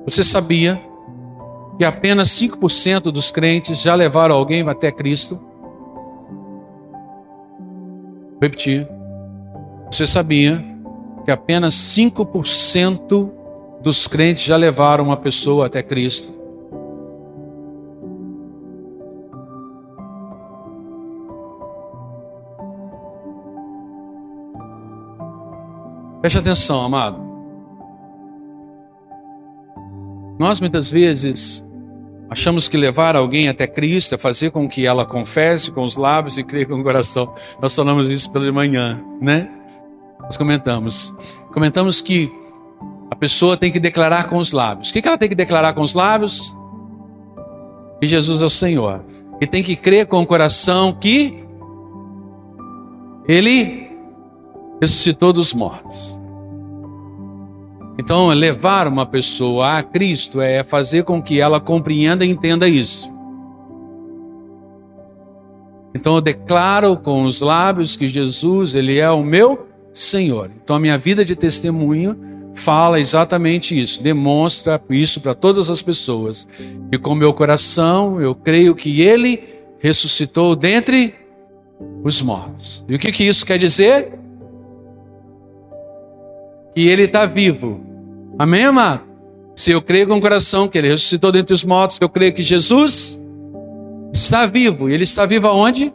[0.05, 0.88] Você sabia
[1.79, 5.39] que apenas 5% dos crentes já levaram alguém até Cristo.
[8.31, 8.85] Vou repetir.
[9.89, 10.61] Você sabia
[11.23, 13.31] que apenas 5%
[13.81, 16.37] dos crentes já levaram uma pessoa até Cristo?
[26.19, 27.29] Preste atenção, amado.
[30.37, 31.68] Nós muitas vezes
[32.29, 36.37] Achamos que levar alguém até Cristo é fazer com que ela confesse com os lábios
[36.37, 37.33] e creia com o coração.
[37.59, 39.49] Nós falamos isso pela manhã, né?
[40.21, 41.15] Nós comentamos.
[41.51, 42.31] Comentamos que
[43.09, 44.91] a pessoa tem que declarar com os lábios.
[44.91, 46.55] O que ela tem que declarar com os lábios?
[47.99, 49.03] Que Jesus é o Senhor.
[49.41, 51.43] E tem que crer com o coração que
[53.27, 53.89] Ele
[54.79, 56.21] ressuscitou dos mortos.
[57.99, 63.13] Então, levar uma pessoa a Cristo é fazer com que ela compreenda e entenda isso.
[65.93, 70.49] Então, eu declaro com os lábios que Jesus, ele é o meu Senhor.
[70.63, 72.17] Então, a minha vida de testemunho
[72.53, 76.47] fala exatamente isso, demonstra isso para todas as pessoas.
[76.93, 79.43] E com meu coração, eu creio que ele
[79.77, 81.15] ressuscitou dentre
[82.01, 82.81] os mortos.
[82.87, 84.17] E o que, que isso quer dizer?
[86.73, 87.88] Que ele está vivo
[88.39, 89.01] Amém, amado?
[89.53, 92.41] Se eu creio com o coração que ele ressuscitou dentre os mortos, eu creio que
[92.41, 93.21] Jesus
[94.13, 94.89] está vivo.
[94.89, 95.93] E ele está vivo aonde?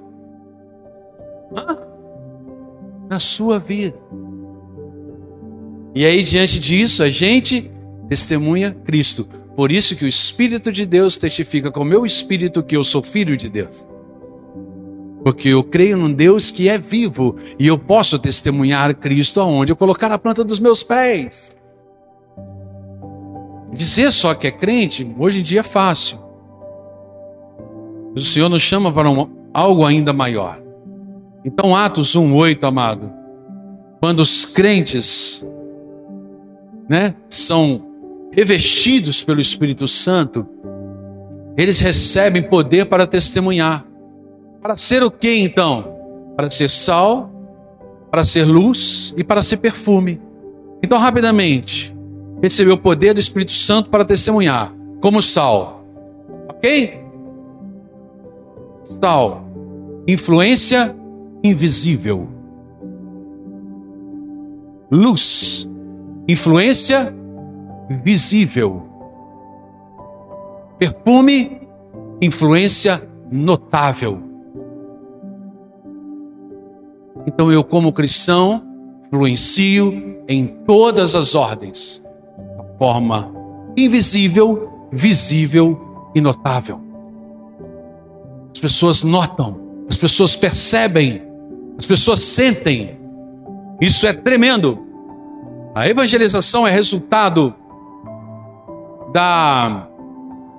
[1.56, 1.78] Hã?
[3.08, 3.96] Na sua vida.
[5.94, 7.72] E aí, diante disso, a gente
[8.10, 9.26] testemunha Cristo.
[9.56, 13.02] Por isso que o Espírito de Deus testifica com o meu espírito que eu sou
[13.02, 13.86] filho de Deus.
[15.22, 19.76] Porque eu creio num Deus que é vivo e eu posso testemunhar Cristo aonde eu
[19.76, 21.56] colocar a planta dos meus pés.
[23.74, 26.18] Dizer só que é crente, hoje em dia é fácil.
[28.14, 30.62] O Senhor nos chama para um, algo ainda maior.
[31.44, 33.12] Então, Atos 1,8, amado,
[34.00, 35.46] quando os crentes
[36.88, 37.84] né, são
[38.30, 40.46] revestidos pelo Espírito Santo,
[41.56, 43.84] eles recebem poder para testemunhar.
[44.62, 45.94] Para ser o que então?
[46.36, 47.30] Para ser sal,
[48.10, 50.20] para ser luz e para ser perfume.
[50.82, 51.93] Então, rapidamente,
[52.44, 55.82] recebeu o poder do Espírito Santo para testemunhar, como sal.
[56.50, 57.02] Ok?
[58.84, 59.46] Sal,
[60.06, 60.94] influência
[61.42, 62.28] invisível.
[64.90, 65.66] Luz,
[66.28, 67.14] influência
[68.04, 68.82] visível.
[70.78, 71.62] Perfume,
[72.20, 74.22] influência notável.
[77.26, 78.62] Então eu, como cristão,
[79.06, 82.03] influencio em todas as ordens
[82.84, 83.32] forma
[83.74, 86.82] invisível, visível e notável.
[88.54, 89.58] As pessoas notam,
[89.88, 91.22] as pessoas percebem,
[91.78, 92.98] as pessoas sentem.
[93.80, 94.78] Isso é tremendo.
[95.74, 97.54] A evangelização é resultado
[99.14, 99.88] da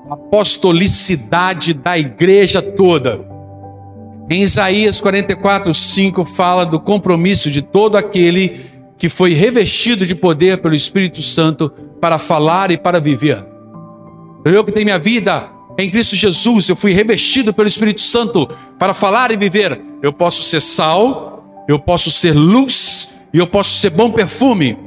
[0.09, 3.23] apostolicidade da igreja toda.
[4.32, 8.65] Em Isaías 44, 5 fala do compromisso de todo aquele
[8.98, 11.70] que foi revestido de poder pelo Espírito Santo
[12.00, 13.46] para falar e para viver.
[14.46, 18.48] Eu que tenho minha vida em Cristo Jesus, eu fui revestido pelo Espírito Santo
[18.80, 19.82] para falar e viver.
[20.02, 24.78] Eu posso ser sal, eu posso ser luz e eu posso ser bom perfume.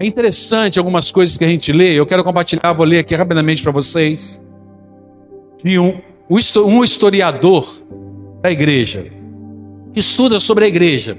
[0.00, 3.62] É interessante algumas coisas que a gente lê, eu quero compartilhar, vou ler aqui rapidamente
[3.62, 4.42] para vocês.
[5.62, 6.00] De um,
[6.66, 7.68] um historiador
[8.42, 9.12] da igreja,
[9.92, 11.18] que estuda sobre a igreja,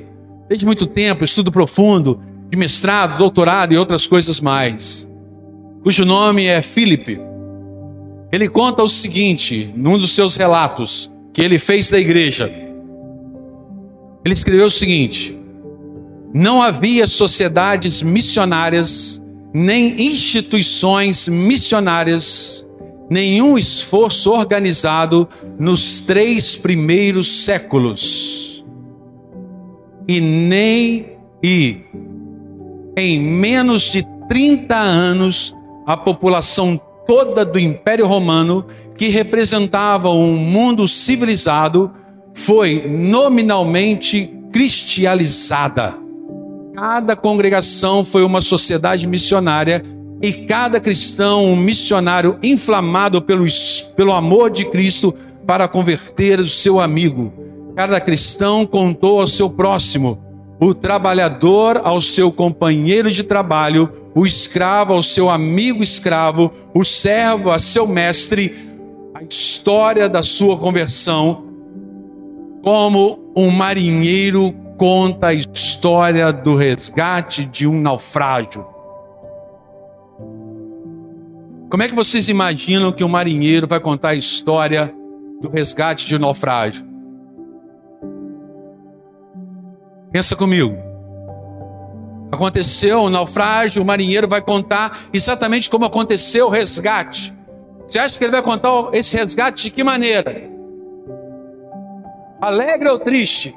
[0.51, 5.09] desde muito tempo, estudo profundo, de mestrado, doutorado e outras coisas mais,
[5.81, 7.21] cujo nome é Philip.
[8.33, 12.51] Ele conta o seguinte, num dos seus relatos que ele fez da igreja.
[14.25, 15.39] Ele escreveu o seguinte:
[16.33, 19.23] não havia sociedades missionárias,
[19.53, 22.67] nem instituições missionárias,
[23.09, 28.50] nenhum esforço organizado nos três primeiros séculos.
[30.07, 31.81] E nem e
[32.95, 38.65] em menos de 30 anos a população toda do Império Romano,
[38.97, 41.91] que representava um mundo civilizado,
[42.33, 45.95] foi nominalmente cristianizada.
[46.75, 49.83] Cada congregação foi uma sociedade missionária
[50.21, 53.45] e cada cristão um missionário inflamado pelo,
[53.95, 55.13] pelo amor de Cristo
[55.45, 57.33] para converter o seu amigo.
[57.75, 60.19] Cada cristão contou ao seu próximo,
[60.59, 67.49] o trabalhador ao seu companheiro de trabalho, o escravo ao seu amigo escravo, o servo
[67.49, 68.53] a seu mestre,
[69.13, 71.45] a história da sua conversão,
[72.61, 78.65] como um marinheiro conta a história do resgate de um naufrágio.
[81.69, 84.93] Como é que vocês imaginam que um marinheiro vai contar a história
[85.41, 86.90] do resgate de um naufrágio?
[90.11, 90.75] Pensa comigo.
[92.31, 97.33] Aconteceu o um naufrágio, o marinheiro vai contar exatamente como aconteceu o resgate.
[97.87, 100.49] Você acha que ele vai contar esse resgate de que maneira?
[102.39, 103.55] Alegre ou triste?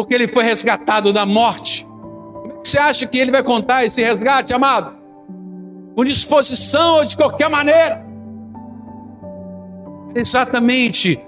[0.00, 1.84] porque ele foi resgatado da morte.
[1.84, 4.96] Como é você acha que ele vai contar esse resgate, amado?
[5.94, 8.02] Com disposição ou de qualquer maneira?
[10.14, 11.20] Exatamente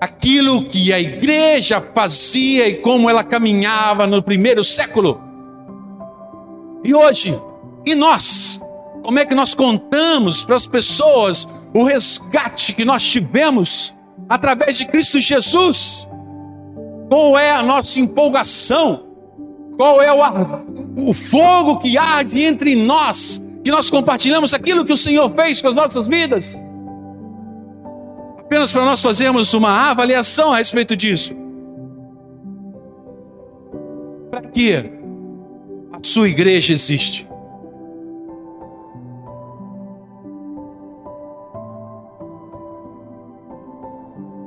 [0.00, 5.20] aquilo que a igreja fazia e como ela caminhava no primeiro século.
[6.82, 7.38] E hoje,
[7.84, 8.62] e nós?
[9.02, 13.94] Como é que nós contamos para as pessoas o resgate que nós tivemos
[14.28, 16.08] através de Cristo Jesus?
[17.10, 19.04] Qual é a nossa empolgação?
[19.76, 24.96] Qual é o, o fogo que arde entre nós, que nós compartilhamos aquilo que o
[24.96, 26.58] Senhor fez com as nossas vidas?
[28.50, 31.32] Apenas para nós fazermos uma avaliação a respeito disso.
[34.28, 34.74] Para que
[35.92, 37.28] a sua igreja existe?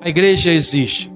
[0.01, 1.13] A igreja existe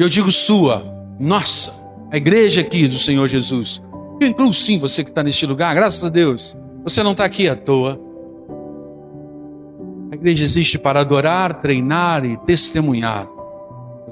[0.00, 0.82] eu digo sua,
[1.18, 3.82] nossa, a igreja aqui do Senhor Jesus.
[4.18, 6.56] Eu incluo sim você que está neste lugar, graças a Deus.
[6.82, 8.00] Você não está aqui à toa.
[10.10, 13.28] A igreja existe para adorar, treinar e testemunhar.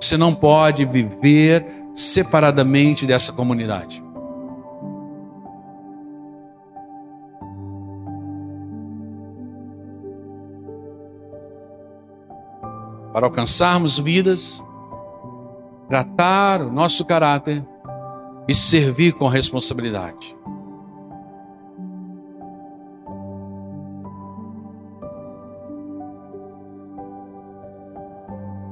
[0.01, 4.01] Você não pode viver separadamente dessa comunidade.
[13.13, 14.63] Para alcançarmos vidas,
[15.89, 17.67] tratar o nosso caráter
[18.47, 20.37] e servir com responsabilidade.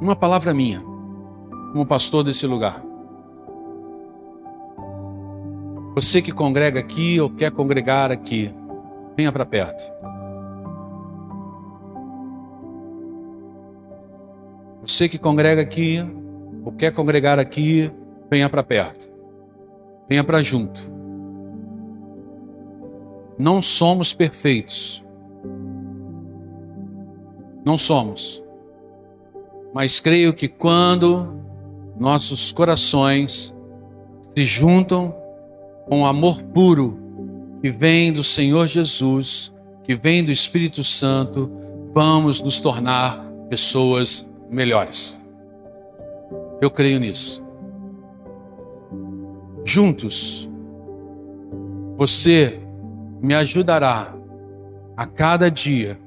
[0.01, 0.81] Uma palavra minha,
[1.73, 2.83] como pastor desse lugar.
[5.95, 8.55] Você que congrega aqui ou quer congregar aqui,
[9.17, 9.91] venha para perto.
[14.83, 15.99] Você que congrega aqui,
[16.63, 17.91] ou quer congregar aqui,
[18.31, 19.11] venha para perto.
[20.09, 20.81] Venha para junto.
[23.39, 25.05] Não somos perfeitos.
[27.65, 28.46] Não somos.
[29.73, 31.41] Mas creio que quando
[31.99, 33.55] nossos corações
[34.35, 35.15] se juntam
[35.89, 36.99] com o amor puro
[37.61, 39.53] que vem do Senhor Jesus,
[39.85, 41.51] que vem do Espírito Santo,
[41.95, 45.19] vamos nos tornar pessoas melhores.
[46.61, 47.45] Eu creio nisso.
[49.65, 50.49] Juntos,
[51.97, 52.61] você
[53.21, 54.15] me ajudará
[54.97, 55.99] a cada dia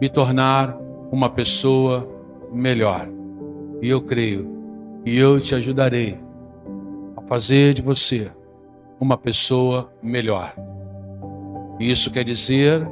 [0.00, 0.76] me tornar
[1.10, 2.15] uma pessoa melhor.
[3.82, 4.50] E eu creio
[5.04, 6.18] que eu te ajudarei
[7.16, 8.30] a fazer de você
[8.98, 10.54] uma pessoa melhor.
[11.78, 12.88] Isso quer dizer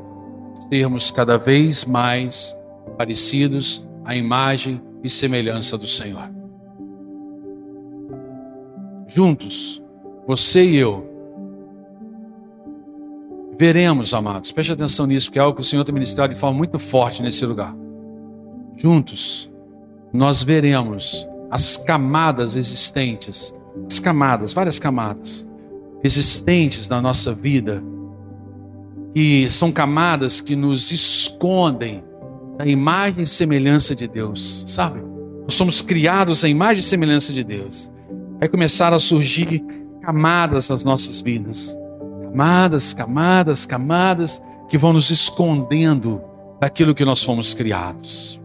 [0.70, 2.56] sermos cada vez mais
[2.96, 6.34] parecidos à imagem e semelhança do Senhor
[9.14, 9.82] juntos,
[10.26, 11.08] você e eu,
[13.56, 16.58] veremos, amados, preste atenção nisso, porque é algo que o Senhor tem ministrado de forma
[16.58, 17.74] muito forte nesse lugar.
[18.76, 19.50] Juntos,
[20.14, 23.52] nós veremos as camadas existentes,
[23.90, 25.48] as camadas, várias camadas
[26.04, 27.82] existentes na nossa vida,
[29.12, 32.04] que são camadas que nos escondem
[32.56, 35.00] da imagem e semelhança de Deus, sabe?
[35.42, 37.90] Nós somos criados à imagem e semelhança de Deus.
[38.38, 39.64] Vai começar a surgir
[40.02, 41.76] camadas nas nossas vidas.
[42.22, 46.22] Camadas, camadas, camadas que vão nos escondendo
[46.60, 48.40] daquilo que nós fomos criados.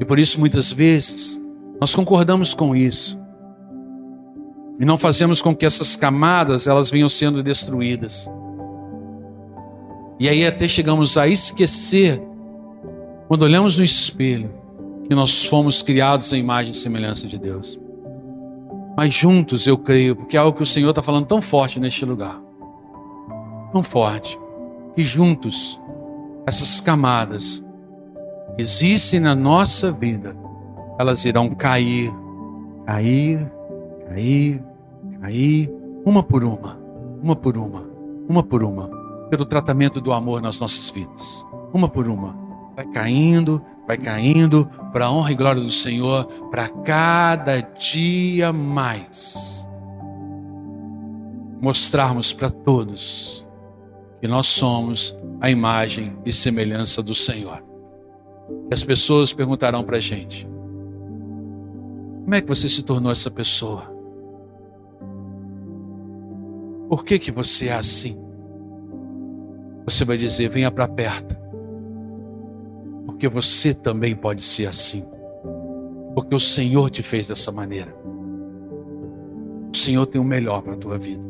[0.00, 1.40] E por isso, muitas vezes,
[1.78, 3.20] nós concordamos com isso.
[4.80, 8.26] E não fazemos com que essas camadas elas venham sendo destruídas.
[10.18, 12.20] E aí até chegamos a esquecer,
[13.28, 14.50] quando olhamos no espelho,
[15.06, 17.78] que nós fomos criados à imagem e semelhança de Deus.
[18.96, 22.04] Mas juntos eu creio, porque é algo que o Senhor está falando tão forte neste
[22.06, 22.40] lugar.
[23.72, 24.38] Tão forte.
[24.94, 25.78] Que juntos,
[26.46, 27.64] essas camadas
[28.60, 30.36] existem na nossa vida,
[30.98, 32.12] elas irão cair,
[32.86, 33.50] cair,
[34.08, 34.62] cair,
[35.20, 35.72] cair,
[36.04, 36.78] uma por uma,
[37.22, 37.84] uma por uma,
[38.28, 38.88] uma por uma,
[39.30, 42.36] pelo tratamento do amor nas nossas vidas, uma por uma,
[42.76, 49.68] vai caindo, vai caindo para a honra e glória do Senhor, para cada dia mais
[51.60, 53.46] mostrarmos para todos
[54.20, 57.69] que nós somos a imagem e semelhança do Senhor.
[58.72, 60.48] As pessoas perguntarão para a gente:
[62.30, 63.82] como é que você se tornou essa pessoa?
[66.88, 68.16] Por que, que você é assim?
[69.84, 71.36] Você vai dizer: venha para perto.
[73.04, 75.04] Porque você também pode ser assim.
[76.14, 77.92] Porque o Senhor te fez dessa maneira.
[79.74, 81.22] O Senhor tem o melhor para a tua vida.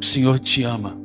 [0.00, 0.96] O Senhor te ama.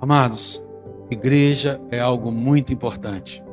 [0.00, 0.66] Amados,
[1.10, 3.43] igreja é algo muito importante.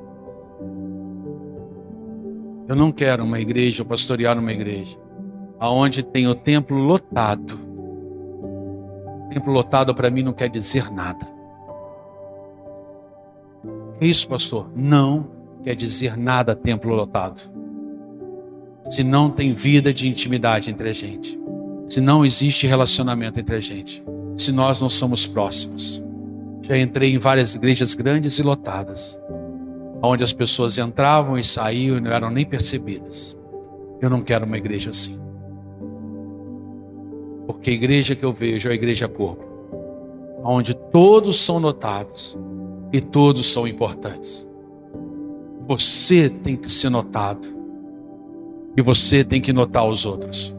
[2.72, 4.98] Eu não quero uma igreja, pastorear uma igreja,
[5.60, 7.60] aonde tem o templo lotado.
[9.26, 11.28] O templo lotado para mim não quer dizer nada.
[14.00, 14.72] É isso, pastor?
[14.74, 15.28] Não
[15.62, 17.42] quer dizer nada templo lotado.
[18.86, 21.38] Se não tem vida de intimidade entre a gente,
[21.86, 24.02] se não existe relacionamento entre a gente,
[24.38, 26.02] se nós não somos próximos.
[26.62, 29.20] Já entrei em várias igrejas grandes e lotadas
[30.02, 33.38] onde as pessoas entravam e saíam e não eram nem percebidas.
[34.02, 35.20] Eu não quero uma igreja assim.
[37.46, 39.46] Porque a igreja que eu vejo é a igreja corpo,
[40.44, 42.38] onde todos são notados
[42.92, 44.48] e todos são importantes.
[45.68, 47.48] Você tem que ser notado
[48.76, 50.56] e você tem que notar os outros.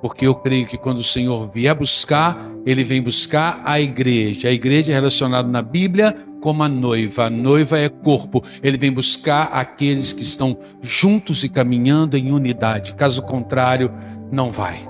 [0.00, 4.48] Porque eu creio que quando o Senhor vier buscar, Ele vem buscar a igreja.
[4.48, 7.26] A igreja é relacionada na Bíblia como a noiva.
[7.26, 8.42] A noiva é corpo.
[8.62, 12.94] Ele vem buscar aqueles que estão juntos e caminhando em unidade.
[12.94, 13.92] Caso contrário,
[14.30, 14.88] não vai.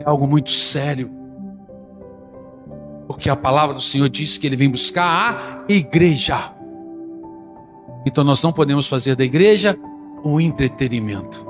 [0.00, 1.10] É algo muito sério.
[3.06, 6.52] Porque a palavra do Senhor diz que ele vem buscar a igreja.
[8.06, 9.78] Então nós não podemos fazer da igreja
[10.24, 11.46] um entretenimento.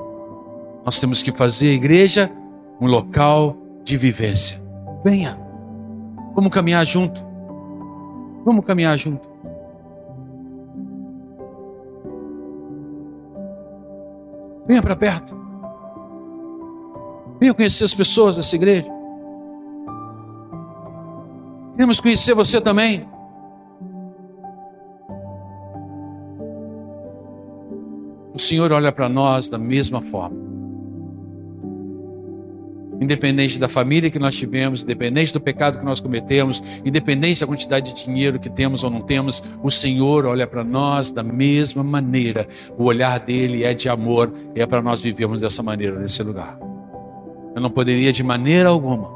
[0.85, 2.31] Nós temos que fazer a igreja
[2.79, 4.63] um local de vivência.
[5.03, 5.44] Venha.
[6.35, 7.25] Vamos caminhar junto.
[8.43, 9.27] Vamos caminhar junto.
[14.67, 15.35] Venha para perto.
[17.39, 18.87] Venha conhecer as pessoas dessa igreja.
[21.73, 23.07] Queremos conhecer você também.
[28.33, 30.54] O Senhor olha para nós da mesma forma.
[32.99, 37.93] Independente da família que nós tivemos, independente do pecado que nós cometemos, independente da quantidade
[37.93, 42.47] de dinheiro que temos ou não temos, o Senhor olha para nós da mesma maneira.
[42.77, 46.57] O olhar dele é de amor e é para nós vivermos dessa maneira nesse lugar.
[47.53, 49.13] Eu não poderia de maneira alguma.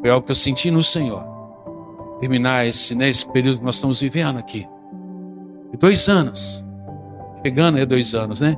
[0.00, 1.24] Foi algo que eu senti no Senhor.
[2.20, 4.66] Terminar esse, né, esse período que nós estamos vivendo aqui.
[5.72, 6.64] De dois anos.
[7.44, 8.56] Chegando a dois anos, né?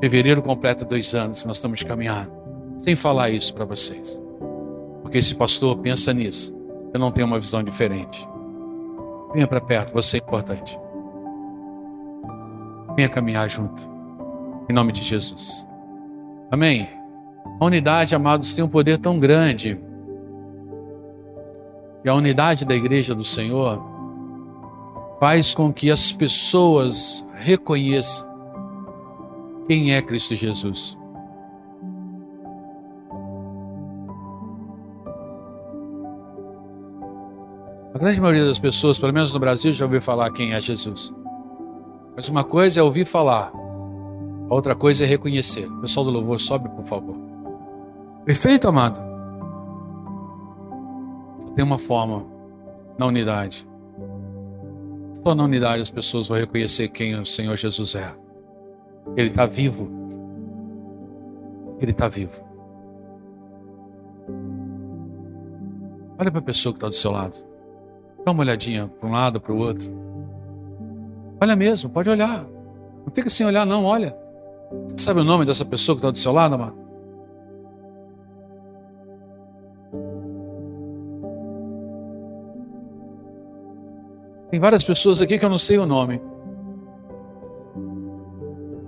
[0.00, 2.43] Fevereiro completa dois anos nós estamos caminhando
[2.78, 4.22] sem falar isso para vocês.
[5.02, 6.54] Porque esse pastor pensa nisso.
[6.92, 8.28] Eu não tenho uma visão diferente.
[9.32, 10.78] Venha para perto, você é importante.
[12.96, 13.82] Venha caminhar junto.
[14.68, 15.68] Em nome de Jesus.
[16.50, 16.88] Amém.
[17.60, 19.78] A unidade, amados, tem um poder tão grande.
[22.04, 23.82] E a unidade da igreja do Senhor
[25.18, 28.28] faz com que as pessoas reconheçam
[29.66, 30.98] quem é Cristo Jesus.
[37.94, 41.14] A grande maioria das pessoas, pelo menos no Brasil, já ouviu falar quem é Jesus.
[42.16, 43.52] Mas uma coisa é ouvir falar,
[44.50, 45.66] a outra coisa é reconhecer.
[45.70, 47.16] O pessoal do louvor, sobe, por favor.
[48.24, 49.00] Perfeito, amado?
[51.40, 52.26] Só tem uma forma
[52.98, 53.64] na unidade.
[55.22, 58.12] Só na unidade as pessoas vão reconhecer quem o Senhor Jesus é.
[59.16, 59.88] Ele está vivo.
[61.80, 62.44] Ele está vivo.
[66.18, 67.53] Olha para a pessoa que está do seu lado.
[68.24, 69.86] Dá uma olhadinha para um lado, para o outro.
[71.40, 72.44] Olha mesmo, pode olhar.
[73.04, 74.16] Não fica sem olhar, não, olha.
[74.88, 76.84] Você sabe o nome dessa pessoa que está do seu lado, amado?
[84.50, 86.20] Tem várias pessoas aqui que eu não sei o nome.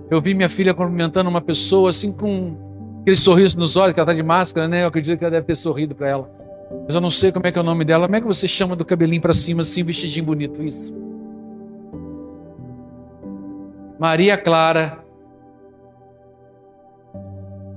[0.09, 2.55] Eu vi minha filha cumprimentando uma pessoa assim com
[3.01, 4.83] aquele sorriso nos olhos, que ela está de máscara, né?
[4.83, 6.36] Eu acredito que ela deve ter sorrido para ela.
[6.85, 8.07] Mas eu não sei como é que é o nome dela.
[8.07, 10.61] Como é que você chama do cabelinho para cima, assim, vestidinho bonito?
[10.63, 10.93] Isso.
[13.99, 15.03] Maria Clara.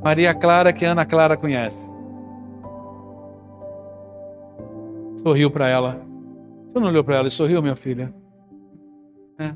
[0.02, 1.90] Maria Clara, que Ana Clara conhece.
[5.18, 6.00] Sorriu para ela.
[6.66, 8.14] Você não olhou para ela e sorriu, minha filha?
[9.38, 9.54] É.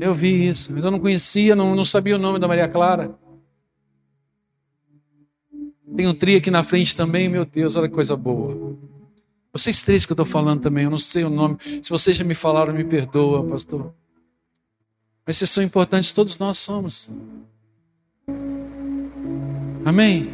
[0.00, 3.18] Eu vi isso, mas eu não conhecia, não, não sabia o nome da Maria Clara.
[6.00, 8.74] Tem um tri aqui na frente também, meu Deus, olha que coisa boa.
[9.52, 11.58] Vocês três que eu estou falando também, eu não sei o nome.
[11.82, 13.92] Se vocês já me falaram, me perdoa, pastor.
[15.26, 17.12] Mas vocês são importantes, todos nós somos.
[19.84, 20.30] Amém?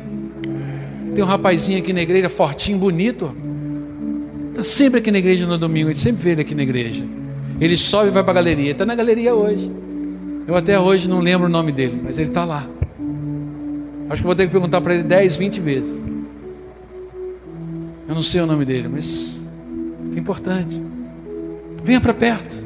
[1.13, 3.37] Tem um rapazinho aqui na igreja, fortinho, bonito.
[4.51, 7.05] Está sempre aqui na igreja no domingo, a gente sempre vê ele aqui na igreja.
[7.61, 8.71] Ele sobe e vai para a galeria.
[8.71, 9.69] Está na galeria hoje.
[10.47, 12.69] Eu até hoje não lembro o nome dele, mas ele está lá.
[14.09, 16.05] Acho que vou ter que perguntar para ele 10, 20 vezes.
[18.09, 19.45] Eu não sei o nome dele, mas
[20.15, 20.81] é importante.
[21.83, 22.57] Venha para perto.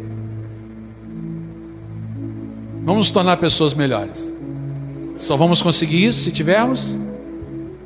[2.84, 4.34] Vamos nos tornar pessoas melhores.
[5.18, 6.99] Só vamos conseguir isso se tivermos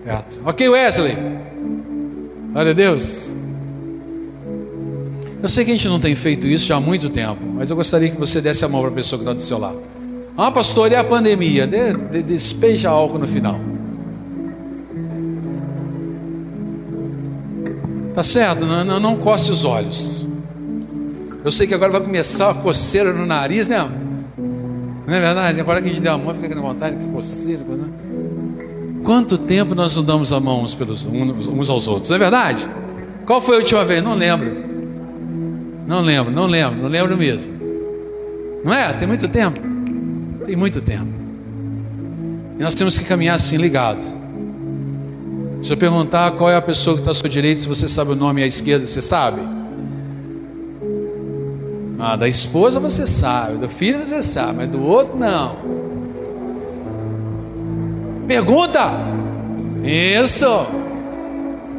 [0.04, 0.40] perto.
[0.44, 1.16] Ok, Wesley?
[2.52, 3.34] Glória a Deus.
[5.42, 7.76] Eu sei que a gente não tem feito isso já há muito tempo, mas eu
[7.76, 9.78] gostaria que você desse a mão para a pessoa que está do seu lado.
[10.36, 11.66] Ah, pastor, e a pandemia?
[11.66, 13.58] De, de, despeja álcool no final.
[18.14, 18.64] Tá certo?
[18.64, 20.26] Não, não, não coce os olhos.
[21.44, 23.78] Eu sei que agora vai começar a coceira no nariz, né?
[25.06, 25.60] Não é verdade?
[25.60, 27.62] Agora que a gente deu a mão, fica com vontade, que coceira.
[27.62, 27.88] Né?
[29.04, 32.10] Quanto tempo nós não damos a mão uns, pelos, uns aos outros?
[32.10, 32.68] Não é verdade?
[33.24, 34.02] Qual foi a última vez?
[34.02, 34.64] Não lembro.
[35.86, 37.54] Não lembro, não lembro, não lembro mesmo.
[38.64, 38.92] Não é?
[38.94, 39.73] Tem muito tempo.
[40.46, 41.08] Tem muito tempo.
[42.58, 44.02] E nós temos que caminhar assim, ligado.
[45.62, 48.12] Se eu perguntar qual é a pessoa que está à sua direita, se você sabe
[48.12, 49.40] o nome à esquerda, você sabe?
[51.98, 55.56] Ah, da esposa você sabe, do filho você sabe, mas do outro não.
[58.26, 58.90] Pergunta.
[59.82, 60.66] Isso.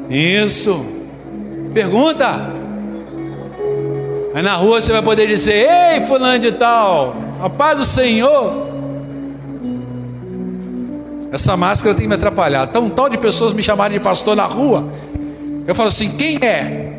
[0.10, 0.86] Isso.
[1.74, 2.54] Pergunta.
[4.34, 8.76] Aí na rua você vai poder dizer: Ei, fulano de tal, a paz do Senhor.
[11.32, 12.72] Essa máscara tem me atrapalhado.
[12.72, 14.88] Tão tal de pessoas me chamarem de pastor na rua.
[15.68, 16.94] Eu falo assim: quem é?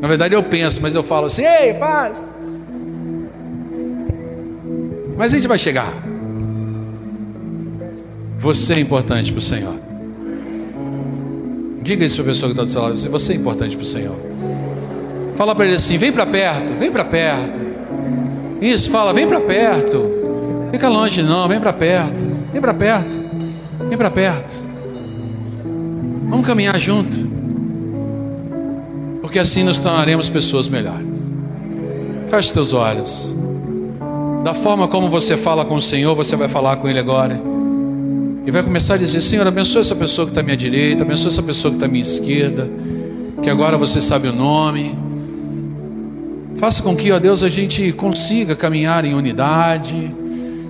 [0.00, 2.22] Na verdade eu penso, mas eu falo assim: Ei, paz.
[5.16, 5.92] Mas a gente vai chegar.
[8.38, 9.74] Você é importante para o Senhor.
[11.82, 12.96] Diga isso para a pessoa que está do seu lado.
[12.96, 14.16] Você é importante para o Senhor.
[15.34, 17.67] Fala para ele assim: vem para perto, vem para perto.
[18.60, 20.10] Isso, fala, vem para perto.
[20.70, 22.24] Fica longe não, vem para perto.
[22.52, 23.18] Vem para perto.
[23.88, 24.54] Vem para perto.
[26.28, 27.16] Vamos caminhar junto.
[29.20, 31.18] Porque assim nos tornaremos pessoas melhores.
[32.28, 33.34] Feche teus olhos.
[34.44, 37.40] Da forma como você fala com o Senhor, você vai falar com Ele agora.
[38.46, 41.28] E vai começar a dizer: Senhor, abençoa essa pessoa que está à minha direita, abençoa
[41.28, 42.68] essa pessoa que está à minha esquerda.
[43.42, 45.07] Que agora você sabe o nome
[46.58, 50.12] Faça com que, ó Deus, a gente consiga caminhar em unidade.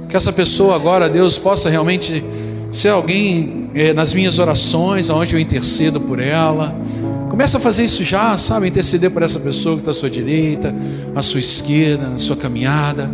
[0.07, 2.22] Que essa pessoa agora, Deus, possa realmente
[2.70, 6.78] ser alguém eh, nas minhas orações, aonde eu intercedo por ela.
[7.30, 8.68] Começa a fazer isso já, sabe?
[8.68, 10.74] Interceder por essa pessoa que está à sua direita,
[11.16, 13.11] à sua esquerda, na sua caminhada.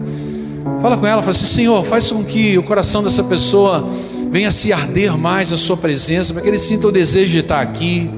[0.83, 3.89] Fala com ela, fala assim: Senhor, faz com que o coração dessa pessoa
[4.33, 7.61] venha se arder mais na Sua presença, para que ele sinta o desejo de estar
[7.61, 8.11] aqui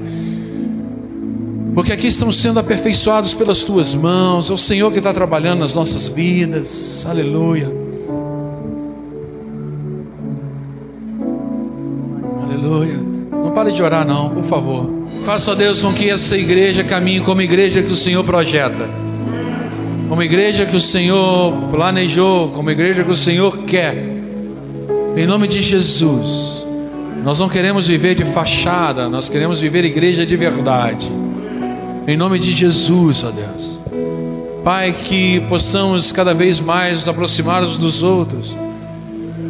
[1.77, 5.75] porque aqui estamos sendo aperfeiçoados pelas tuas mãos, é o Senhor que está trabalhando nas
[5.75, 7.71] nossas vidas, aleluia.
[12.41, 12.97] Aleluia.
[13.31, 14.89] Não pare de orar, não, por favor.
[15.23, 18.89] Faça, Deus, com que essa igreja caminhe como igreja que o Senhor projeta,
[20.09, 24.03] como igreja que o Senhor planejou, como igreja que o Senhor quer.
[25.15, 26.65] Em nome de Jesus,
[27.23, 31.26] nós não queremos viver de fachada, nós queremos viver igreja de verdade.
[32.07, 33.81] Em nome de Jesus, ó Deus.
[34.63, 38.55] Pai, que possamos cada vez mais nos aproximar uns dos outros.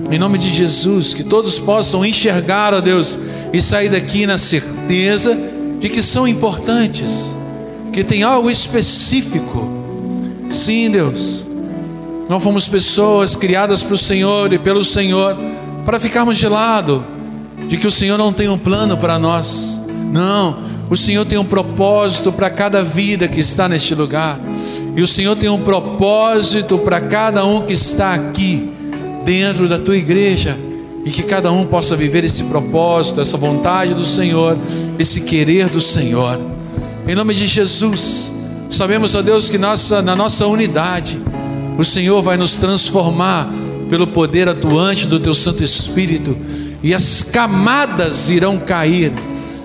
[0.10, 3.20] Em nome de Jesus, que todos possam enxergar, ó Deus,
[3.54, 5.38] e sair daqui na certeza
[5.80, 7.32] de que são importantes,
[7.94, 9.70] que tem algo específico.
[10.50, 11.46] Sim, Deus.
[12.28, 15.38] Não fomos pessoas criadas para o Senhor e pelo Senhor
[15.86, 17.06] para ficarmos de lado
[17.68, 19.80] de que o Senhor não tem um plano para nós.
[20.12, 20.58] Não,
[20.90, 24.40] o Senhor tem um propósito para cada vida que está neste lugar.
[24.96, 28.70] E o Senhor tem um propósito para cada um que está aqui
[29.26, 30.58] dentro da tua igreja.
[31.04, 34.58] E que cada um possa viver esse propósito, essa vontade do Senhor,
[34.98, 36.40] esse querer do Senhor.
[37.08, 38.32] Em nome de Jesus,
[38.70, 41.18] sabemos, ó Deus, que nossa, na nossa unidade,
[41.78, 43.50] o Senhor vai nos transformar
[43.90, 46.38] pelo poder atuante do Teu Santo Espírito,
[46.84, 49.14] e as camadas irão cair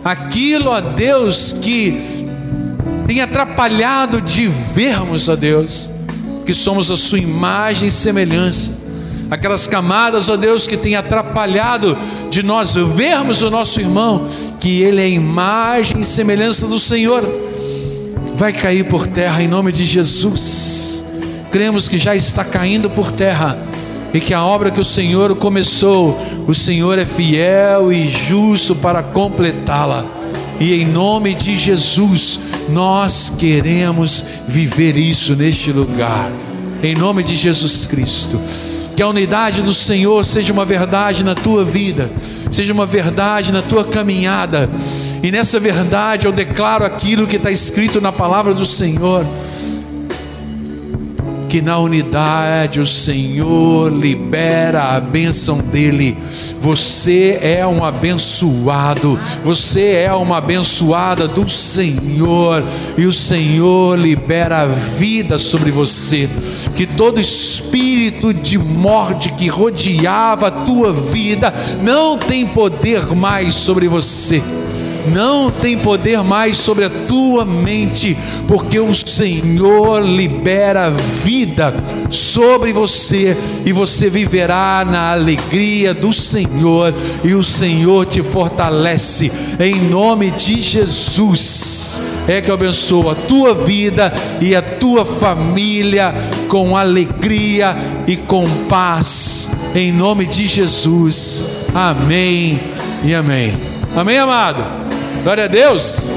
[0.04, 2.26] aquilo, ó Deus, que
[3.06, 5.90] tem atrapalhado de vermos, ó Deus,
[6.44, 8.72] que somos a Sua imagem e semelhança.
[9.30, 11.96] Aquelas camadas, ó Deus, que tem atrapalhado
[12.30, 14.28] de nós vermos o nosso irmão,
[14.60, 17.22] que ele é a imagem e semelhança do Senhor,
[18.36, 21.04] vai cair por terra em nome de Jesus.
[21.50, 23.58] Cremos que já está caindo por terra
[24.14, 29.02] e que a obra que o Senhor começou, o Senhor é fiel e justo para
[29.02, 30.04] completá-la.
[30.60, 32.38] E em nome de Jesus,
[32.68, 36.30] nós queremos viver isso neste lugar.
[36.82, 38.40] Em nome de Jesus Cristo.
[38.94, 42.10] Que a unidade do Senhor seja uma verdade na tua vida,
[42.50, 44.68] seja uma verdade na tua caminhada.
[45.22, 49.26] E nessa verdade eu declaro aquilo que está escrito na palavra do Senhor
[51.52, 56.16] que na unidade o Senhor libera a bênção dele.
[56.62, 62.64] Você é um abençoado, você é uma abençoada do Senhor,
[62.96, 66.26] e o Senhor libera a vida sobre você.
[66.74, 73.88] Que todo espírito de morte que rodeava a tua vida não tem poder mais sobre
[73.88, 74.42] você
[75.08, 81.74] não tem poder mais sobre a tua mente, porque o Senhor libera vida
[82.10, 86.94] sobre você e você viverá na alegria do Senhor
[87.24, 92.00] e o Senhor te fortalece em nome de Jesus.
[92.28, 96.14] É que eu abençoo a tua vida e a tua família
[96.48, 97.76] com alegria
[98.06, 101.44] e com paz, em nome de Jesus.
[101.74, 102.60] Amém
[103.04, 103.52] e amém.
[103.96, 104.81] Amém, amado.
[105.22, 106.10] Glória a Deus.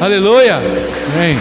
[0.00, 0.58] Aleluia.
[0.58, 1.36] Amém.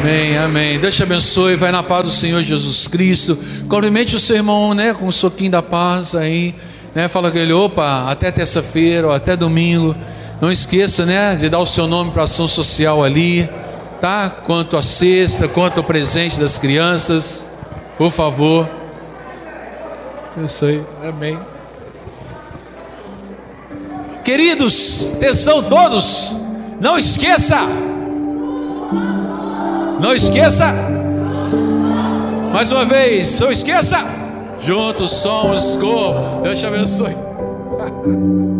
[0.00, 0.78] Amém, amém.
[0.80, 1.54] Deus te abençoe.
[1.54, 3.38] Vai na paz do Senhor Jesus Cristo.
[3.68, 4.92] Cumprimente o seu irmão, né?
[4.92, 6.56] Com um soquinho da paz aí.
[6.92, 7.06] Né?
[7.06, 9.94] Fala com ele, opa, até terça-feira ou até domingo.
[10.40, 11.36] Não esqueça, né?
[11.36, 13.48] De dar o seu nome para ação social ali.
[14.00, 14.28] Tá?
[14.28, 17.46] Quanto a cesta, quanto ao presente das crianças.
[17.96, 18.81] Por favor.
[20.36, 21.38] Aí, amém.
[24.24, 26.34] Queridos, atenção todos,
[26.80, 27.58] não esqueça,
[30.00, 30.72] não esqueça,
[32.52, 33.98] mais uma vez, não esqueça,
[34.62, 37.16] juntos somos como, Deus te abençoe.